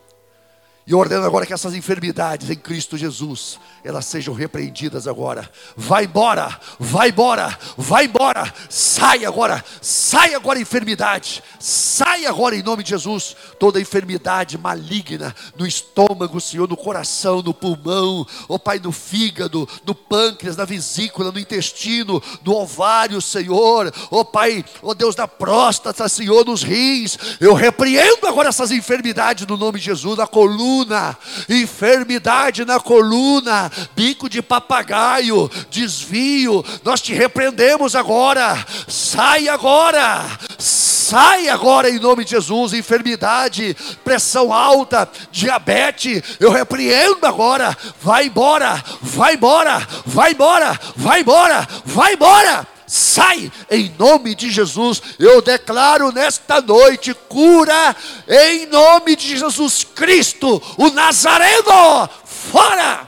E 0.86 0.94
ordeno 0.94 1.26
agora 1.26 1.46
que 1.46 1.54
essas 1.54 1.74
enfermidades 1.74 2.50
em 2.50 2.58
Cristo 2.58 2.98
Jesus, 2.98 3.58
elas 3.86 4.06
sejam 4.06 4.34
repreendidas 4.34 5.08
agora. 5.08 5.50
Vai 5.78 6.04
embora, 6.04 6.60
vai 6.78 7.08
embora, 7.08 7.58
vai 7.78 8.06
embora. 8.06 8.54
Sai 8.70 9.24
agora, 9.24 9.64
sai 9.82 10.34
agora 10.34 10.60
enfermidade. 10.60 11.42
Sai 11.58 12.26
agora 12.26 12.54
em 12.54 12.62
nome 12.62 12.84
de 12.84 12.90
Jesus 12.90 13.34
toda 13.58 13.80
enfermidade 13.80 14.58
maligna 14.58 15.34
no 15.58 15.66
estômago, 15.66 16.42
Senhor, 16.42 16.68
no 16.68 16.76
coração, 16.76 17.42
no 17.42 17.54
pulmão, 17.54 18.28
ó 18.50 18.58
Pai, 18.58 18.78
no 18.78 18.92
fígado, 18.92 19.68
no 19.86 19.96
pâncreas, 19.96 20.58
na 20.58 20.66
vesícula, 20.66 21.32
no 21.32 21.40
intestino, 21.40 22.22
no 22.44 22.56
ovário, 22.56 23.22
Senhor. 23.22 23.94
Ó 24.12 24.26
Pai, 24.26 24.66
ó 24.82 24.94
Deus 24.94 25.16
da 25.16 25.30
próstata, 25.30 26.10
Senhor, 26.10 26.46
nos 26.46 26.62
rins. 26.62 27.18
Eu 27.40 27.54
repreendo 27.54 28.28
agora 28.28 28.50
essas 28.50 28.70
enfermidades 28.70 29.48
no 29.48 29.56
nome 29.56 29.80
de 29.80 29.86
Jesus, 29.86 30.18
na 30.18 30.28
coluna 30.28 30.73
coluna, 30.74 31.16
enfermidade 31.48 32.66
na 32.66 32.80
coluna, 32.80 33.72
bico 33.96 34.28
de 34.28 34.42
papagaio, 34.42 35.50
desvio, 35.70 36.66
nós 36.84 37.00
te 37.00 37.14
repreendemos 37.14 37.96
agora, 37.96 38.66
sai 38.88 39.48
agora, 39.48 40.26
sai 40.58 41.48
agora 41.48 41.90
em 41.90 42.00
nome 42.00 42.24
de 42.24 42.32
Jesus, 42.32 42.74
enfermidade, 42.74 43.78
pressão 44.04 44.52
alta, 44.52 45.08
diabetes, 45.32 46.24
eu 46.40 46.52
repreendo 46.52 47.26
agora, 47.26 47.78
vai 48.02 48.26
embora, 48.26 48.84
vai 49.02 49.36
embora, 49.36 49.88
vai 50.06 50.32
embora, 50.32 50.80
vai 50.96 51.22
embora, 51.22 51.68
vai 51.86 52.14
embora 52.14 52.73
sai 52.94 53.52
em 53.72 53.92
nome 53.98 54.36
de 54.36 54.52
Jesus. 54.52 55.02
Eu 55.18 55.42
declaro 55.42 56.12
nesta 56.12 56.62
noite 56.62 57.12
cura 57.28 57.96
em 58.28 58.68
nome 58.68 59.16
de 59.16 59.36
Jesus 59.36 59.84
Cristo, 59.84 60.62
o 60.78 60.92
Nazareno. 60.92 62.08
Fora, 62.24 63.08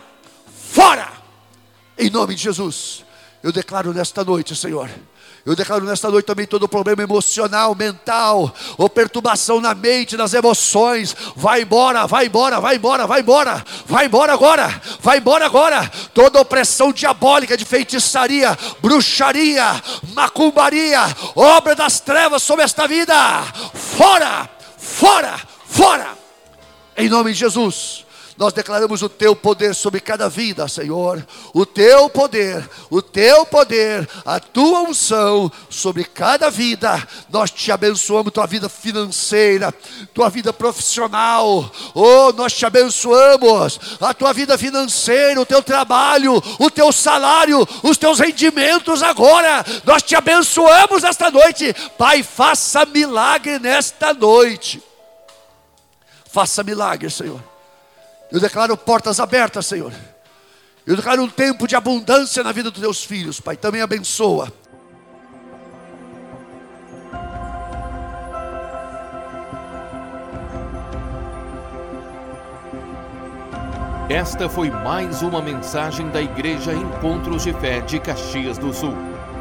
fora, 0.72 1.12
Em 1.98 2.10
nome 2.10 2.34
de 2.34 2.42
Jesus, 2.42 3.06
eu 3.44 3.52
declaro 3.52 3.94
nesta 3.94 4.24
noite, 4.24 4.56
Senhor. 4.56 4.90
Eu 5.46 5.56
declaro 5.56 5.86
nesta 5.86 6.10
noite 6.10 6.26
também 6.26 6.48
todo 6.48 6.68
problema 6.68 7.04
emocional, 7.04 7.76
mental, 7.76 8.52
ou 8.80 8.90
perturbação 8.90 9.62
na 9.62 9.76
mente, 9.76 10.18
nas 10.18 10.34
emoções. 10.34 11.16
Vai 11.36 11.62
embora, 11.62 12.08
vai 12.08 12.26
embora, 12.26 12.60
vai 12.60 12.78
embora, 12.78 13.06
vai 13.06 13.22
embora, 13.22 13.66
vai 13.86 14.06
embora 14.08 14.34
agora, 14.34 14.82
vai 15.02 15.20
embora 15.20 15.46
agora. 15.46 15.88
Toda 16.16 16.42
opressão 16.42 16.92
diabólica 16.92 17.56
de 17.56 17.64
feitiçaria, 17.64 18.58
bruxaria, 18.82 19.80
macumbaria, 20.16 21.02
obra 21.36 21.76
das 21.76 22.00
trevas 22.00 22.42
sobre 22.42 22.66
esta 22.66 22.88
vida, 22.88 23.44
fora, 23.76 24.50
fora, 24.80 25.40
fora. 25.68 26.18
Em 26.98 27.08
nome 27.08 27.34
de 27.34 27.40
Jesus. 27.40 28.05
Nós 28.38 28.52
declaramos 28.52 29.02
o 29.02 29.08
teu 29.08 29.34
poder 29.34 29.74
sobre 29.74 30.02
cada 30.02 30.28
vida, 30.28 30.68
Senhor. 30.68 31.26
O 31.54 31.66
teu 31.66 32.10
poder, 32.10 32.70
o 32.90 33.02
teu 33.02 33.46
poder, 33.46 34.08
a 34.26 34.42
tua 34.42 34.82
unção 34.82 35.50
sobre 35.70 36.04
cada 36.04 36.50
vida. 36.50 37.02
Nós 37.30 37.50
te 37.50 37.72
abençoamos, 37.72 38.34
tua 38.34 38.46
vida 38.46 38.68
financeira, 38.68 39.74
tua 40.14 40.30
vida 40.30 40.52
profissional. 40.52 41.72
Oh, 41.94 42.34
nós 42.34 42.52
te 42.52 42.66
abençoamos, 42.66 43.80
a 44.02 44.14
tua 44.14 44.34
vida 44.34 44.58
financeira, 44.58 45.40
o 45.40 45.46
teu 45.46 45.64
trabalho, 45.64 46.44
o 46.60 46.70
teu 46.70 46.92
salário, 46.92 47.66
os 47.84 47.98
teus 47.98 48.20
rendimentos 48.20 49.02
agora. 49.02 49.66
Nós 49.86 50.04
te 50.04 50.14
abençoamos 50.14 51.06
esta 51.06 51.32
noite. 51.32 51.74
Pai, 51.98 52.22
faça 52.22 52.86
milagre 52.86 53.60
nesta 53.60 54.14
noite. 54.14 54.84
Faça 56.30 56.64
milagre, 56.64 57.10
Senhor 57.10 57.55
eu 58.32 58.40
declaro 58.40 58.76
portas 58.76 59.20
abertas, 59.20 59.66
Senhor. 59.66 59.94
Eu 60.86 60.96
declaro 60.96 61.24
um 61.24 61.30
tempo 61.30 61.68
de 61.68 61.76
abundância 61.76 62.44
na 62.44 62.52
vida 62.52 62.70
dos 62.70 62.82
teus 62.82 63.04
filhos, 63.04 63.40
Pai. 63.40 63.58
Também 63.58 63.82
abençoa. 63.82 64.52
Esta 74.08 74.48
foi 74.48 74.70
mais 74.70 75.24
uma 75.24 75.42
mensagem 75.42 76.08
da 76.10 76.22
Igreja 76.22 76.72
Encontros 76.74 77.44
de 77.44 77.54
Fé 77.54 77.82
de 77.82 78.00
Caxias 78.00 78.56
do 78.56 78.72
Sul, 78.72 78.94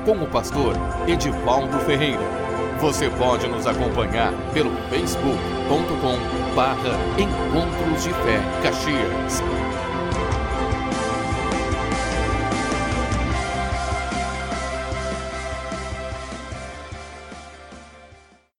com 0.07 0.13
o 0.13 0.27
pastor 0.27 0.75
Edivaldo 1.07 1.79
Ferreira. 1.81 2.44
Você 2.81 3.09
pode 3.11 3.47
nos 3.47 3.67
acompanhar 3.67 4.33
pelo 4.53 4.71
facebook.com 4.91 6.55
barra 6.55 6.99
Encontros 7.19 8.03
de 8.03 8.11
Fé 8.11 8.41
Caxias. 8.63 9.43